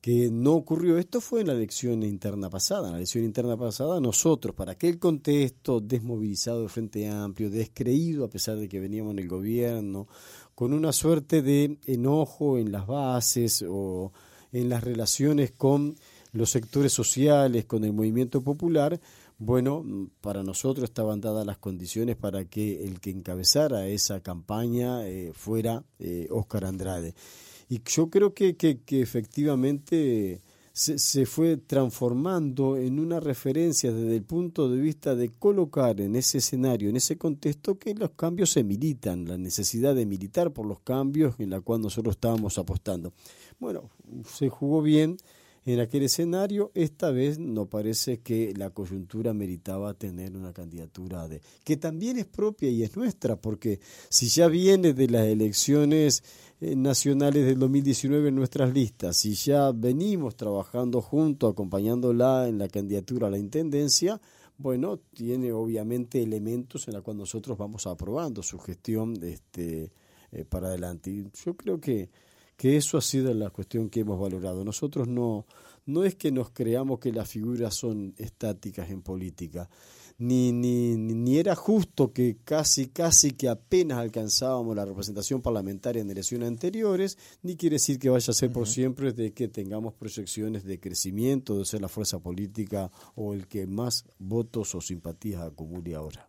[0.00, 2.88] que no ocurrió esto fue en la elección interna pasada.
[2.88, 8.28] En la elección interna pasada nosotros, para aquel contexto desmovilizado de Frente Amplio, descreído a
[8.28, 10.08] pesar de que veníamos en el gobierno,
[10.56, 14.12] con una suerte de enojo en las bases o
[14.52, 15.96] en las relaciones con
[16.32, 19.00] los sectores sociales, con el movimiento popular,
[19.44, 19.84] bueno,
[20.20, 25.82] para nosotros estaban dadas las condiciones para que el que encabezara esa campaña eh, fuera
[25.98, 27.14] eh, Óscar Andrade.
[27.68, 30.40] Y yo creo que, que, efectivamente
[30.72, 36.14] se, se, fue transformando en una referencia desde el punto de vista de colocar en
[36.14, 40.66] ese escenario, en ese contexto, que los cambios se militan, la necesidad de militar por
[40.66, 43.12] los cambios en la cual nosotros estábamos apostando.
[43.58, 43.90] Bueno,
[44.24, 45.16] se jugó bien
[45.64, 51.40] en aquel escenario, esta vez no parece que la coyuntura meritaba tener una candidatura de
[51.62, 56.24] que también es propia y es nuestra, porque si ya viene de las elecciones
[56.60, 62.66] eh, nacionales del 2019 en nuestras listas, si ya venimos trabajando junto, acompañándola en la
[62.66, 64.20] candidatura a la intendencia,
[64.58, 69.92] bueno, tiene obviamente elementos en los cuales nosotros vamos aprobando su gestión este,
[70.32, 71.10] eh, para adelante.
[71.10, 72.10] Y yo creo que
[72.56, 74.64] que eso ha sido la cuestión que hemos valorado.
[74.64, 75.46] Nosotros no,
[75.86, 79.68] no es que nos creamos que las figuras son estáticas en política,
[80.22, 86.08] ni, ni, ni era justo que casi, casi que apenas alcanzábamos la representación parlamentaria en
[86.08, 90.62] elecciones anteriores, ni quiere decir que vaya a ser por siempre de que tengamos proyecciones
[90.62, 95.96] de crecimiento, de ser la fuerza política o el que más votos o simpatías acumule
[95.96, 96.28] ahora.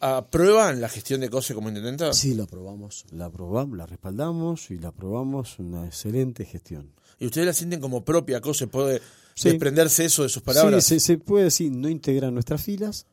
[0.00, 2.12] ¿Aprueban la gestión de COSE como intendente?
[2.12, 6.92] Sí, la aprobamos, la aprobamos, la respaldamos y la aprobamos, una excelente gestión.
[7.18, 8.66] ¿Y ustedes la sienten como propia COSE?
[8.66, 9.00] ¿Puede
[9.42, 10.84] desprenderse eso de sus palabras?
[10.84, 13.06] Sí, se, se puede decir, no integra nuestras filas,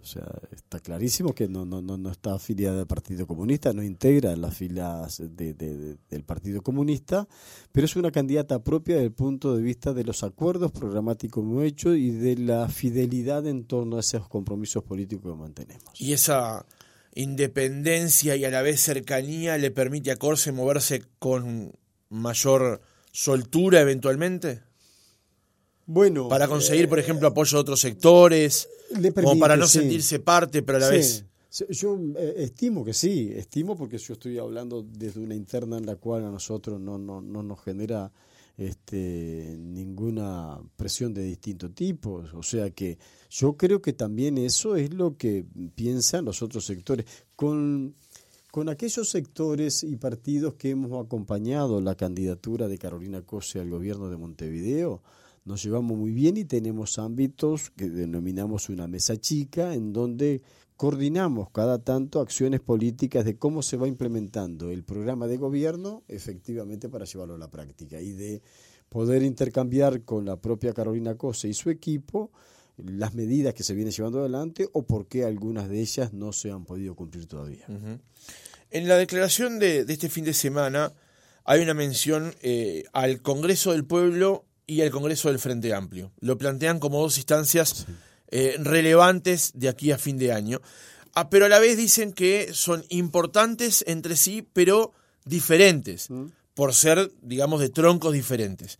[0.00, 3.82] o sea, está clarísimo que no, no, no, no está afiliada al Partido Comunista, no
[3.82, 7.26] integra las filas de, del Partido Comunista,
[7.72, 11.50] pero es una candidata propia desde el punto de vista de los acuerdos programáticos que
[11.50, 16.00] hemos hecho y de la fidelidad en torno a esos compromisos políticos que mantenemos.
[16.00, 16.66] ¿Y esa
[17.14, 21.72] independencia y a la vez cercanía le permite a Corse moverse con
[22.10, 24.62] mayor soltura eventualmente?
[25.86, 28.68] Bueno, para conseguir, por ejemplo, apoyo de otros sectores,
[29.14, 31.24] como para no sentirse parte, pero a la vez.
[31.68, 35.96] Yo eh, estimo que sí, estimo porque yo estoy hablando desde una interna en la
[35.96, 38.10] cual a nosotros no, no, no nos genera
[38.56, 42.24] este, ninguna presión de distinto tipo.
[42.34, 42.98] O sea que
[43.30, 47.06] yo creo que también eso es lo que piensan los otros sectores.
[47.36, 47.94] Con,
[48.50, 54.08] con aquellos sectores y partidos que hemos acompañado la candidatura de Carolina Cose al gobierno
[54.10, 55.02] de Montevideo,
[55.44, 60.42] nos llevamos muy bien y tenemos ámbitos que denominamos una mesa chica en donde
[60.76, 66.88] coordinamos cada tanto acciones políticas de cómo se va implementando el programa de gobierno efectivamente
[66.88, 68.42] para llevarlo a la práctica y de
[68.88, 72.30] poder intercambiar con la propia Carolina Cose y su equipo
[72.76, 76.50] las medidas que se vienen llevando adelante o por qué algunas de ellas no se
[76.50, 77.66] han podido cumplir todavía.
[78.70, 80.92] En la declaración de, este fin de semana
[81.44, 86.12] hay una mención eh, al Congreso del Pueblo y al Congreso del Frente Amplio.
[86.20, 87.86] Lo plantean como dos instancias
[88.28, 90.60] eh, relevantes de aquí a fin de año.
[91.14, 94.92] Ah, pero a la vez dicen que son importantes entre sí, pero
[95.24, 96.26] diferentes, mm.
[96.54, 98.78] por ser, digamos, de troncos diferentes.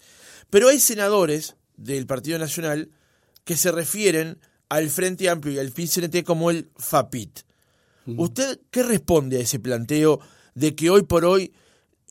[0.48, 2.90] Pero hay senadores del Partido Nacional
[3.44, 7.40] que se refieren al Frente Amplio y al PIN-CNT como el FAPIT.
[8.06, 8.20] Mm.
[8.20, 10.20] ¿Usted qué responde a ese planteo
[10.54, 11.52] de que hoy por hoy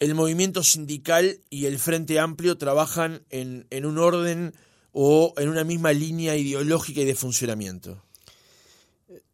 [0.02, 4.54] el movimiento sindical y el Frente Amplio trabajan en, en un orden
[4.92, 8.04] o en una misma línea ideológica y de funcionamiento?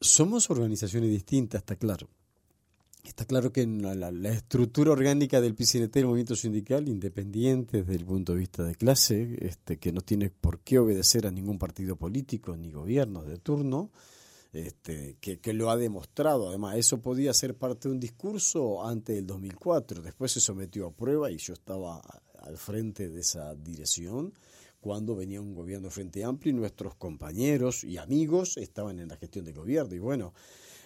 [0.01, 2.09] Somos organizaciones distintas, está claro.
[3.05, 8.05] Está claro que la, la, estructura orgánica del PCNT, el movimiento sindical, independiente desde el
[8.05, 11.95] punto de vista de clase, este, que no tiene por qué obedecer a ningún partido
[11.95, 13.89] político ni gobierno de turno,
[14.53, 16.49] este, que, lo ha demostrado.
[16.49, 20.01] Además, eso podía ser parte de un discurso antes del 2004.
[20.01, 22.01] Después se sometió a prueba y yo estaba
[22.39, 24.33] al frente de esa dirección
[24.79, 29.43] cuando venía un gobierno frente amplio y nuestros compañeros y amigos estaban en la gestión
[29.43, 29.95] del gobierno.
[29.95, 30.33] Y bueno,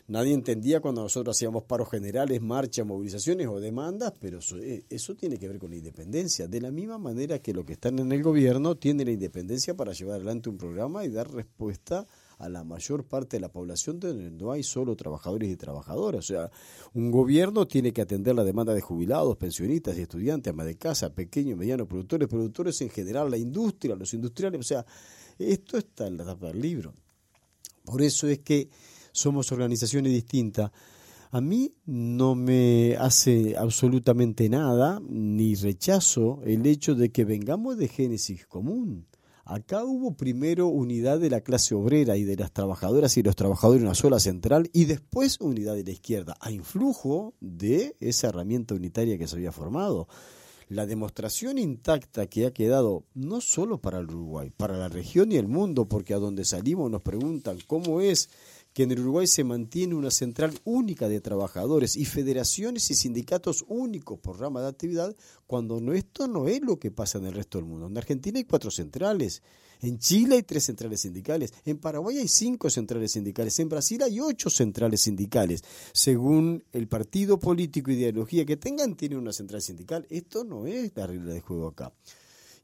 [0.07, 5.15] nadie entendía cuando nosotros hacíamos paros generales, marchas, movilizaciones o demandas, pero eso, eh, eso,
[5.15, 6.47] tiene que ver con la independencia.
[6.47, 9.93] De la misma manera que los que están en el gobierno tienen la independencia para
[9.93, 12.07] llevar adelante un programa y dar respuesta
[12.49, 16.19] la mayor parte de la población donde no hay solo trabajadores y trabajadoras.
[16.19, 16.51] O sea,
[16.93, 21.13] un gobierno tiene que atender la demanda de jubilados, pensionistas y estudiantes, ama de casa,
[21.13, 24.59] pequeños, medianos productores, productores en general, la industria, los industriales.
[24.59, 24.85] O sea,
[25.37, 26.93] esto está en la tapa del libro.
[27.85, 28.69] Por eso es que
[29.11, 30.71] somos organizaciones distintas.
[31.31, 37.87] A mí no me hace absolutamente nada, ni rechazo el hecho de que vengamos de
[37.87, 39.07] génesis común.
[39.51, 43.81] Acá hubo primero unidad de la clase obrera y de las trabajadoras y los trabajadores
[43.81, 48.75] en una sola central y después unidad de la izquierda, a influjo de esa herramienta
[48.75, 50.07] unitaria que se había formado.
[50.69, 55.35] La demostración intacta que ha quedado no solo para el Uruguay, para la región y
[55.35, 58.29] el mundo, porque a donde salimos nos preguntan cómo es
[58.73, 63.65] que en el Uruguay se mantiene una central única de trabajadores y federaciones y sindicatos
[63.67, 65.15] únicos por rama de actividad,
[65.47, 67.87] cuando no, esto no es lo que pasa en el resto del mundo.
[67.87, 69.43] En Argentina hay cuatro centrales,
[69.81, 74.19] en Chile hay tres centrales sindicales, en Paraguay hay cinco centrales sindicales, en Brasil hay
[74.19, 75.63] ocho centrales sindicales.
[75.91, 80.05] Según el partido político ideología que tengan, tienen una central sindical.
[80.09, 81.91] Esto no es la regla de juego acá.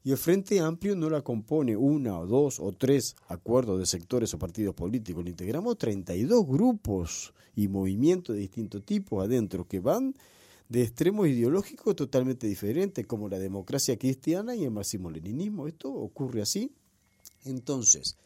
[0.08, 4.32] Y el Frente Amplio no la compone una o dos o tres acuerdos de sectores
[4.32, 10.14] o partidos políticos, le integramos 32 grupos y movimientos de distinto tipo adentro que van
[10.70, 15.68] de extremos ideológicos totalmente diferentes, como la democracia cristiana y el marxismo-leninismo.
[15.68, 16.72] Esto ocurre así.
[17.44, 18.16] Entonces,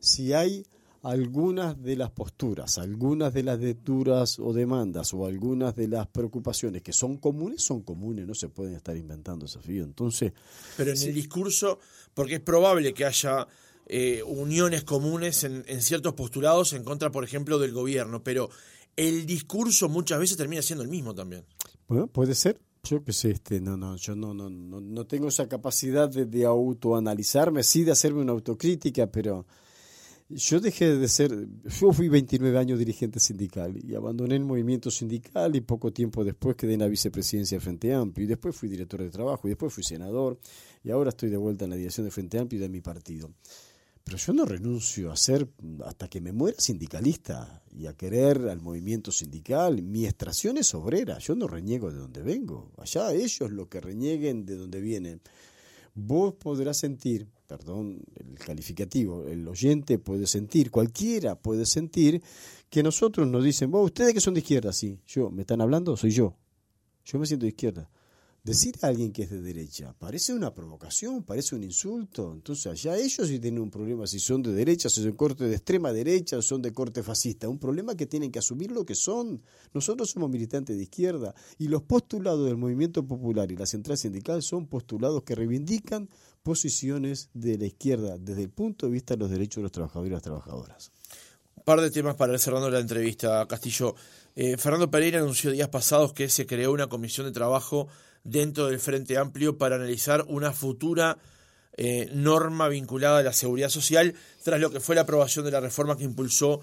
[0.00, 0.64] si hay
[1.02, 6.82] algunas de las posturas, algunas de las lecturas o demandas o algunas de las preocupaciones
[6.82, 9.86] que son comunes, son comunes, no se pueden estar inventando desafíos.
[9.86, 10.32] Entonces,
[10.76, 11.78] pero en el discurso,
[12.14, 13.46] porque es probable que haya
[13.86, 18.50] eh, uniones comunes en, ciertos postulados en contra, por ejemplo, del gobierno, pero
[18.96, 21.44] el discurso muchas veces termina siendo el mismo también.
[21.86, 22.60] Bueno, puede ser.
[22.84, 26.26] Yo que sé, este, no, no, yo no, no, no, no tengo esa capacidad de,
[26.26, 29.46] de autoanalizarme, sí de hacerme una autocrítica, pero
[30.28, 35.56] yo dejé de ser, yo fui 29 años dirigente sindical y abandoné el movimiento sindical
[35.56, 39.02] y poco tiempo después quedé en la vicepresidencia de Frente Amplio y después fui director
[39.02, 40.38] de trabajo y después fui senador
[40.84, 43.32] y ahora estoy de vuelta en la dirección de Frente Amplio y de mi partido.
[44.04, 45.46] Pero yo no renuncio a ser,
[45.84, 49.82] hasta que me muera, sindicalista y a querer al movimiento sindical.
[49.82, 52.72] Mi extracción es obrera, yo no reniego de donde vengo.
[52.78, 55.20] Allá ellos lo que renieguen de donde vienen.
[55.94, 62.22] Vos podrás sentir, perdón el calificativo, el oyente puede sentir, cualquiera puede sentir,
[62.68, 65.96] que nosotros nos dicen, vos, ustedes que son de izquierda, sí, yo, ¿me están hablando?
[65.96, 66.36] Soy yo.
[67.06, 67.90] Yo me siento de izquierda.
[68.44, 72.32] Decir a alguien que es de derecha parece una provocación, parece un insulto.
[72.32, 75.54] Entonces, allá ellos sí tienen un problema si son de derecha, si son corte de
[75.54, 77.48] extrema derecha o son de corte fascista.
[77.48, 79.42] Un problema que tienen que asumir lo que son.
[79.74, 84.42] Nosotros somos militantes de izquierda y los postulados del movimiento popular y la central sindical
[84.42, 86.08] son postulados que reivindican
[86.42, 90.10] posiciones de la izquierda desde el punto de vista de los derechos de los trabajadores
[90.10, 90.92] y las trabajadoras.
[91.56, 93.94] Un par de temas para ir cerrando la entrevista, Castillo.
[94.36, 97.88] Eh, Fernando Pereira anunció días pasados que se creó una comisión de trabajo
[98.24, 101.18] dentro del Frente Amplio para analizar una futura
[101.80, 105.60] eh, norma vinculada a la seguridad social tras lo que fue la aprobación de la
[105.60, 106.60] reforma que impulsó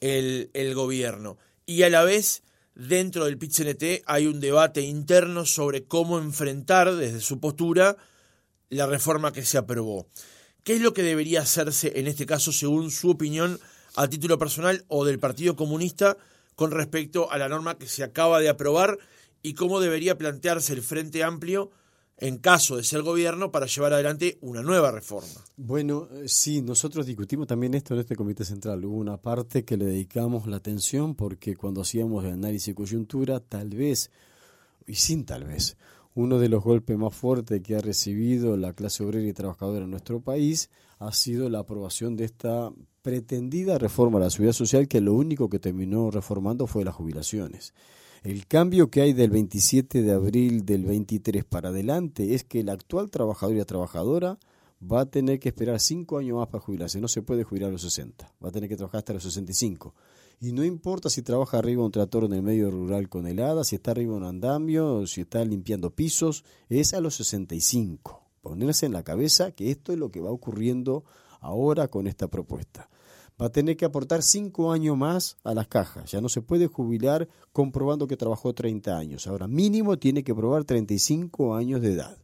[0.00, 1.38] el, gobierno.
[1.64, 2.42] Y a la vez,
[2.74, 7.96] dentro del PIT-CNT hay un debate interno sobre cómo enfrentar desde su postura
[8.70, 10.06] la reforma que se aprobó.
[10.64, 13.60] ¿Qué es lo que debería hacerse en este caso, según su opinión,
[13.96, 16.16] a título personal o del Partido Comunista,
[16.54, 18.98] con respecto a la norma que se acaba de aprobar
[19.42, 21.70] y cómo debería plantearse el Frente Amplio
[22.18, 25.42] en caso de ser gobierno para llevar adelante una nueva reforma.
[25.56, 28.84] Bueno, eh, sí, nosotros discutimos también esto en este comité central.
[28.84, 33.40] Hubo una parte que le dedicamos la atención porque cuando hacíamos el análisis de coyuntura,
[33.40, 34.10] tal vez,
[34.86, 35.78] y sin tal vez,
[36.14, 39.90] uno de los golpes más fuertes que ha recibido la clase obrera y trabajadora en
[39.90, 42.70] nuestro país ha sido la aprobación de esta
[43.02, 47.72] pretendida reforma a la seguridad social que lo único que terminó reformando fue las jubilaciones.
[48.22, 52.68] El cambio que hay del 27 de abril del 23 para adelante es que el
[52.68, 54.38] actual trabajador y trabajadora
[54.80, 57.00] va a tener que esperar cinco años más para jubilarse.
[57.00, 59.94] No se puede jubilar a los 60, va a tener que trabajar hasta los 65.
[60.40, 63.76] Y no importa si trabaja arriba un tractor en el medio rural con helada, si
[63.76, 68.22] está arriba un andamio, si está limpiando pisos, es a los 65.
[68.40, 71.04] Ponerse en la cabeza que esto es lo que va ocurriendo
[71.40, 72.88] ahora con esta propuesta
[73.40, 76.10] va a tener que aportar cinco años más a las cajas.
[76.10, 79.26] Ya no se puede jubilar comprobando que trabajó 30 años.
[79.26, 82.18] Ahora mínimo tiene que probar 35 años de edad.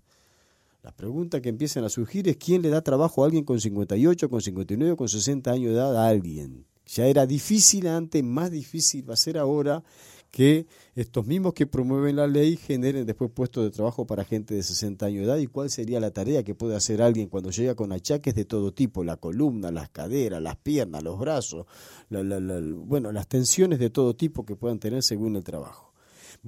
[0.83, 4.28] La pregunta que empiezan a surgir es quién le da trabajo a alguien con 58,
[4.28, 6.66] con 59, con 60 años de edad a alguien.
[6.87, 9.82] Ya era difícil antes, más difícil va a ser ahora
[10.30, 14.62] que estos mismos que promueven la ley generen después puestos de trabajo para gente de
[14.62, 17.74] 60 años de edad y cuál sería la tarea que puede hacer alguien cuando llega
[17.74, 21.66] con achaques de todo tipo, la columna, las caderas, las piernas, los brazos,
[22.11, 25.95] bueno, las tensiones de todo tipo que puedan tener según el trabajo.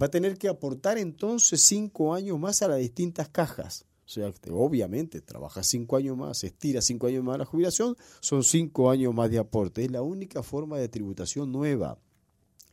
[0.00, 3.87] Va a tener que aportar entonces cinco años más a las distintas cajas.
[4.08, 8.90] O sea, obviamente, trabaja cinco años más, estira cinco años más la jubilación, son cinco
[8.90, 9.84] años más de aporte.
[9.84, 11.98] Es la única forma de tributación nueva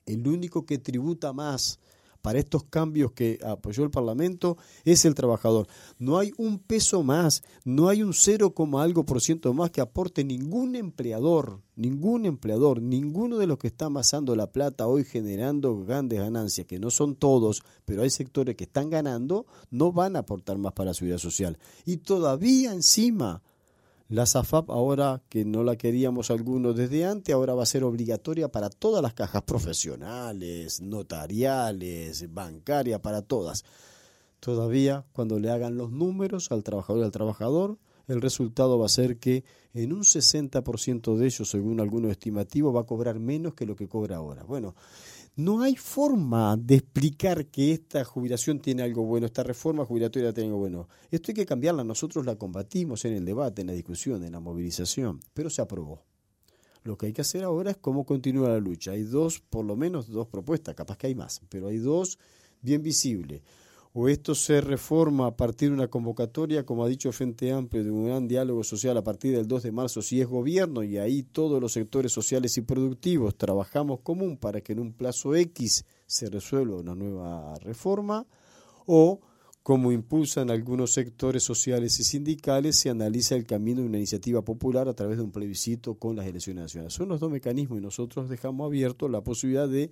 [0.05, 1.77] El único que tributa más
[2.25, 5.67] para estos cambios que apoyó el Parlamento es el trabajador.
[5.99, 10.23] No hay un peso más, no hay un cero algo por ciento más que aporte
[10.23, 16.17] ningún empleador, ningún empleador, ninguno de los que está amasando la plata hoy generando grandes
[16.17, 20.57] ganancias, que no son todos, pero hay sectores que están ganando, no van a aportar
[20.57, 21.59] más para la seguridad social.
[21.85, 23.43] Y todavía encima
[24.07, 28.51] la SAFAP ahora, que no la queríamos algunos desde antes, ahora va a ser obligatoria
[28.51, 33.65] para todas las cajas profesionales, notariales, bancarias, para todas.
[34.39, 38.89] Todavía, cuando le hagan los números al trabajador y al trabajador, el resultado va a
[38.89, 39.43] ser que
[39.73, 43.87] en un 60% de ellos, según algunos estimativos, va a cobrar menos que lo que
[43.87, 44.43] cobra ahora.
[44.43, 44.75] Bueno,
[45.35, 50.47] no hay forma de explicar que esta jubilación tiene algo bueno, esta reforma jubilatoria tiene
[50.47, 50.87] algo bueno.
[51.11, 54.39] Esto hay que cambiarla, nosotros la combatimos en el debate, en la discusión, en la
[54.39, 56.03] movilización, pero se aprobó.
[56.83, 58.91] Lo que hay que hacer ahora es cómo continúa la lucha.
[58.91, 62.17] Hay dos, por lo menos dos propuestas, capaz que hay más, pero hay dos
[62.61, 63.41] bien visibles
[63.97, 67.91] o esto se reforma a partir de una convocatoria, como ha dicho Frente Amplio, de
[67.91, 71.23] un gran diálogo social a partir del 2 de marzo, si es gobierno y ahí
[71.23, 76.29] todos los sectores sociales y productivos trabajamos común para que en un plazo X se
[76.29, 78.27] resuelva una nueva reforma,
[78.85, 79.21] o
[79.63, 84.89] como impulsan algunos sectores sociales y sindicales, se analiza el camino de una iniciativa popular
[84.89, 86.93] a través de un plebiscito con las elecciones nacionales.
[86.93, 89.89] Son los dos mecanismos y nosotros dejamos abierto la posibilidad de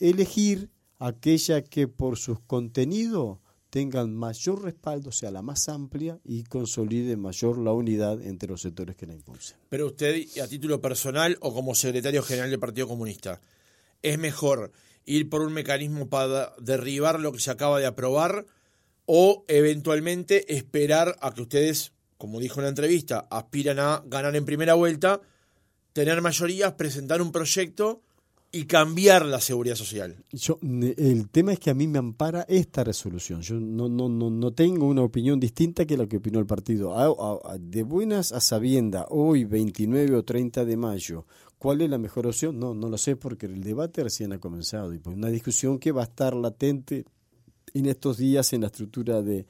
[0.00, 0.70] elegir
[1.02, 3.38] aquella que por sus contenidos
[3.70, 8.94] tengan mayor respaldo, sea la más amplia y consolide mayor la unidad entre los sectores
[8.94, 9.58] que la impulsan.
[9.68, 13.40] Pero usted, a título personal o como secretario general del Partido Comunista,
[14.02, 14.70] ¿es mejor
[15.04, 18.46] ir por un mecanismo para derribar lo que se acaba de aprobar
[19.06, 24.44] o eventualmente esperar a que ustedes, como dijo en la entrevista, aspiran a ganar en
[24.44, 25.20] primera vuelta,
[25.94, 28.02] tener mayorías, presentar un proyecto
[28.54, 30.14] y cambiar la seguridad social.
[30.30, 33.40] Yo, el tema es que a mí me ampara esta resolución.
[33.40, 36.94] Yo no, no, no, no tengo una opinión distinta que la que opinó el partido.
[37.58, 41.24] de buenas a sabienda, hoy 29 o 30 de mayo,
[41.56, 42.58] ¿cuál es la mejor opción?
[42.58, 45.90] No, no lo sé porque el debate recién ha comenzado y pues una discusión que
[45.90, 47.06] va a estar latente
[47.72, 49.46] en estos días en la estructura de,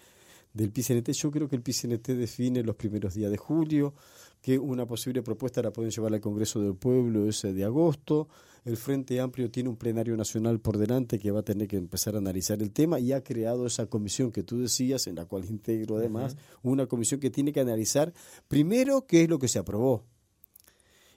[0.54, 1.10] del PCNT.
[1.10, 3.94] Yo creo que el PCNT define los primeros días de julio,
[4.40, 8.28] que una posible propuesta la pueden llevar al Congreso del Pueblo ese de agosto
[8.64, 12.14] el Frente Amplio tiene un plenario nacional por delante que va a tener que empezar
[12.14, 15.44] a analizar el tema y ha creado esa comisión que tú decías, en la cual
[15.46, 18.12] integro además, una comisión que tiene que analizar
[18.48, 20.04] primero qué es lo que se aprobó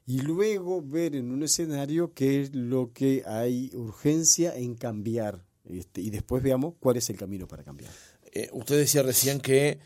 [0.07, 6.01] y luego ver en un escenario qué es lo que hay urgencia en cambiar este,
[6.01, 7.91] y después veamos cuál es el camino para cambiar.
[8.31, 9.79] Eh, usted decía recién que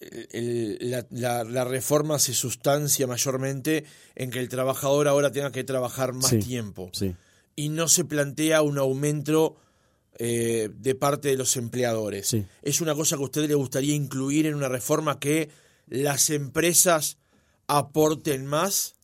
[0.00, 3.84] la, reforma se sustancia mayormente
[4.14, 6.90] en que el trabajador ahora tenga que trabajar más tiempo
[7.54, 9.56] y no se plantea un aumento
[10.18, 12.36] eh, de parte de los empleadores.
[12.62, 15.50] ¿Es una cosa que a usted le gustaría incluir en una reforma que
[15.86, 17.18] las empresas
[17.66, 18.94] aporten más?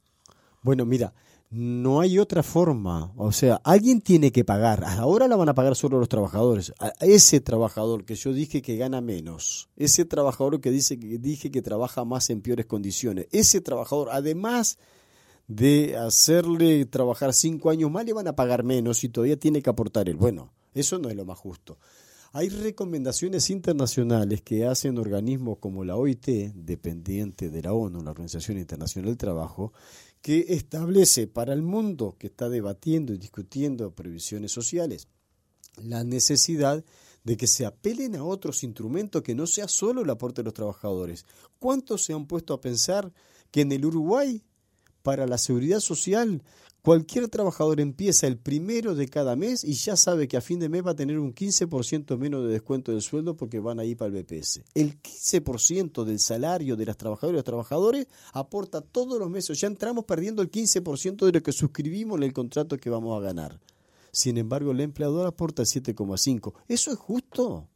[0.63, 1.13] Bueno, mira,
[1.57, 3.13] no hay otra forma.
[3.17, 4.85] O sea, alguien tiene que pagar.
[4.85, 6.75] Ahora la van a pagar solo los trabajadores.
[6.79, 9.71] A ese trabajador que yo dije que gana menos.
[9.75, 13.27] Ese trabajador que dice que dije que trabaja más en peores condiciones.
[13.33, 14.79] Ese trabajador, además
[15.49, 19.71] de hacerle trabajar cinco años más, le van a pagar menos y todavía tiene que
[19.71, 20.17] aportar él.
[20.17, 21.79] Bueno, eso no es lo más justo.
[22.33, 28.59] Hay recomendaciones internacionales que hacen organismos como la OIT, dependiente de la ONU, la Organización
[28.59, 29.73] Internacional del Trabajo,
[30.27, 35.07] que establece para el mundo que está debatiendo y discutiendo previsiones sociales
[35.77, 36.85] la necesidad
[37.23, 40.55] de que se apelen a otros instrumentos que no sea solo el aporte de los
[40.55, 41.27] trabajadores.
[41.61, 43.13] ¿Cuántos se han puesto a pensar
[43.53, 44.43] que en el Uruguay,
[45.05, 46.43] para la seguridad social,
[46.87, 50.69] Cualquier trabajador empieza el primero de cada mes y ya sabe que a fin de
[50.69, 53.97] mes va a tener un 15% menos de descuento del sueldo porque van a ir
[53.97, 54.63] para el BPS.
[54.73, 59.61] El 15% del salario de las trabajadoras y los trabajadores aporta todos los meses.
[59.61, 63.25] Ya entramos perdiendo el 15% de lo que suscribimos en el contrato que vamos a
[63.25, 63.61] ganar.
[64.13, 66.55] Sin embargo, el empleador aporta 7,5.
[66.69, 67.67] ¿Eso es justo?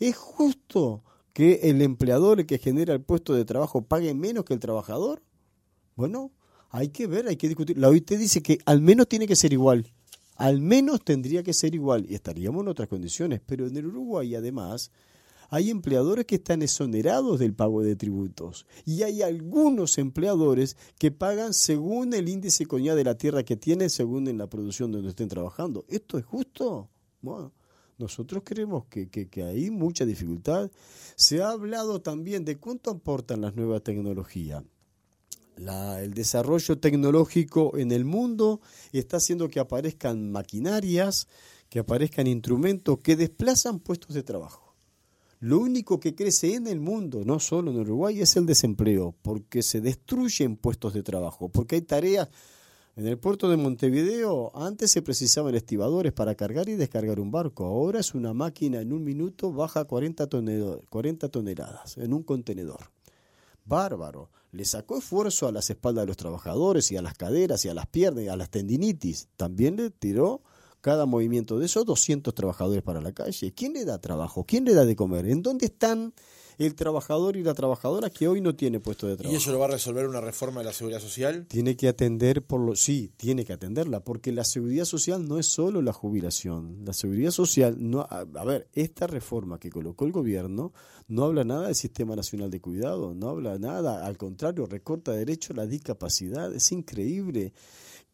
[0.00, 1.02] ¿Es justo
[1.34, 5.22] que el empleador, el que genera el puesto de trabajo, pague menos que el trabajador?
[5.94, 6.32] Bueno,
[6.76, 7.78] hay que ver, hay que discutir.
[7.78, 9.90] La OIT dice que al menos tiene que ser igual.
[10.36, 13.40] Al menos tendría que ser igual y estaríamos en otras condiciones.
[13.46, 14.90] Pero en el Uruguay, además,
[15.48, 21.54] hay empleadores que están exonerados del pago de tributos y hay algunos empleadores que pagan
[21.54, 25.28] según el índice coña de la tierra que tienen, según en la producción donde estén
[25.28, 25.86] trabajando.
[25.88, 26.90] ¿Esto es justo?
[27.22, 27.54] Bueno,
[27.96, 30.70] nosotros creemos que, que, que, hay mucha dificultad.
[31.14, 34.62] Se ha hablado también de cuánto aportan las nuevas tecnologías
[35.56, 38.60] el desarrollo tecnológico en el mundo
[38.92, 41.28] está haciendo que aparezcan maquinarias,
[41.68, 44.74] que aparezcan instrumentos que desplazan puestos de trabajo.
[45.40, 49.62] Lo único que crece en el mundo, no solo en Uruguay, es el desempleo, porque
[49.62, 52.28] se destruyen puestos de trabajo, porque hay tareas.
[52.96, 57.66] En el puerto de Montevideo antes se precisaban estibadores para cargar y descargar un barco.
[57.66, 60.26] Ahora es una máquina en un minuto baja 40,
[60.88, 62.90] 40 toneladas en un contenedor.
[63.66, 64.30] Bárbaro.
[64.56, 67.74] Le sacó esfuerzo a las espaldas de los trabajadores y a las caderas y a
[67.74, 69.28] las piernas y a las tendinitis.
[69.36, 70.40] También le tiró
[70.80, 73.52] cada movimiento de esos 200 trabajadores para la calle.
[73.52, 74.46] ¿Quién le da trabajo?
[74.46, 75.26] ¿Quién le da de comer?
[75.26, 76.14] ¿En dónde están
[76.58, 79.34] el trabajador y la trabajadora que hoy no tiene puesto de trabajo?
[79.34, 81.46] ¿Y eso lo va a resolver una reforma de la seguridad social?
[81.46, 85.46] Tiene que atender por lo sí, tiene que atenderla, porque la seguridad social no es
[85.46, 86.84] solo la jubilación.
[86.84, 90.72] La seguridad social no a, a ver, esta reforma que colocó el gobierno
[91.08, 95.52] no habla nada del Sistema Nacional de Cuidado, no habla nada, al contrario, recorta derecho
[95.52, 97.52] a la discapacidad, es increíble.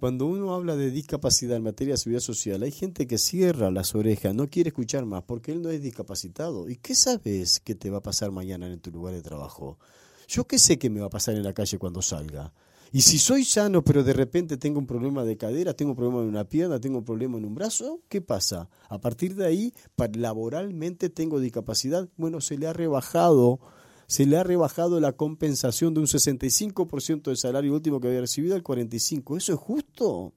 [0.02, 3.94] Cuando uno habla de discapacidad en materia de seguridad social, hay gente que cierra las
[3.94, 6.68] orejas, no quiere escuchar más porque él no es discapacitado.
[6.68, 9.78] ¿Y qué sabes que te va a pasar mañana en tu lugar de trabajo?
[10.26, 12.52] Yo qué sé que me va a pasar en la calle cuando salga.
[12.90, 16.22] Y si soy sano, pero de repente tengo un problema de cadera, tengo un problema
[16.22, 18.68] en una pierna, tengo un problema en un brazo, ¿qué pasa?
[18.88, 19.72] A partir de ahí,
[20.14, 22.08] laboralmente tengo discapacidad.
[22.16, 23.60] Bueno, se le ha rebajado
[24.06, 28.54] se le ha rebajado la compensación de un 65% del salario último que había recibido
[28.54, 29.36] al 45%.
[29.36, 30.32] ¿Eso es justo?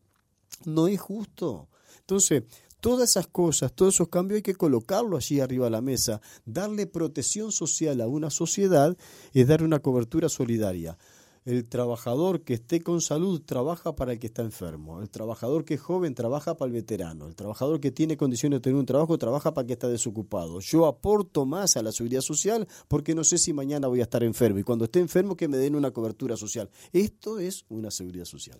[0.65, 1.67] No es justo.
[1.99, 2.43] Entonces,
[2.79, 6.21] todas esas cosas, todos esos cambios hay que colocarlo allí arriba de la mesa.
[6.45, 8.95] Darle protección social a una sociedad
[9.33, 10.97] es dar una cobertura solidaria.
[11.45, 14.99] El trabajador que esté con salud trabaja para el que está enfermo.
[15.03, 17.27] El trabajador que es joven trabaja para el veterano.
[17.27, 20.59] El trabajador que tiene condiciones de tener un trabajo trabaja para el que está desocupado.
[20.59, 24.23] Yo aporto más a la seguridad social porque no sé si mañana voy a estar
[24.23, 24.57] enfermo.
[24.57, 26.67] Y cuando esté enfermo que me den una cobertura social.
[26.91, 28.59] Esto es una seguridad social.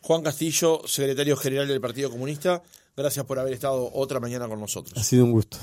[0.00, 2.62] Juan Castillo, secretario general del Partido Comunista,
[2.96, 4.96] gracias por haber estado otra mañana con nosotros.
[4.96, 5.58] Ha sido un gusto.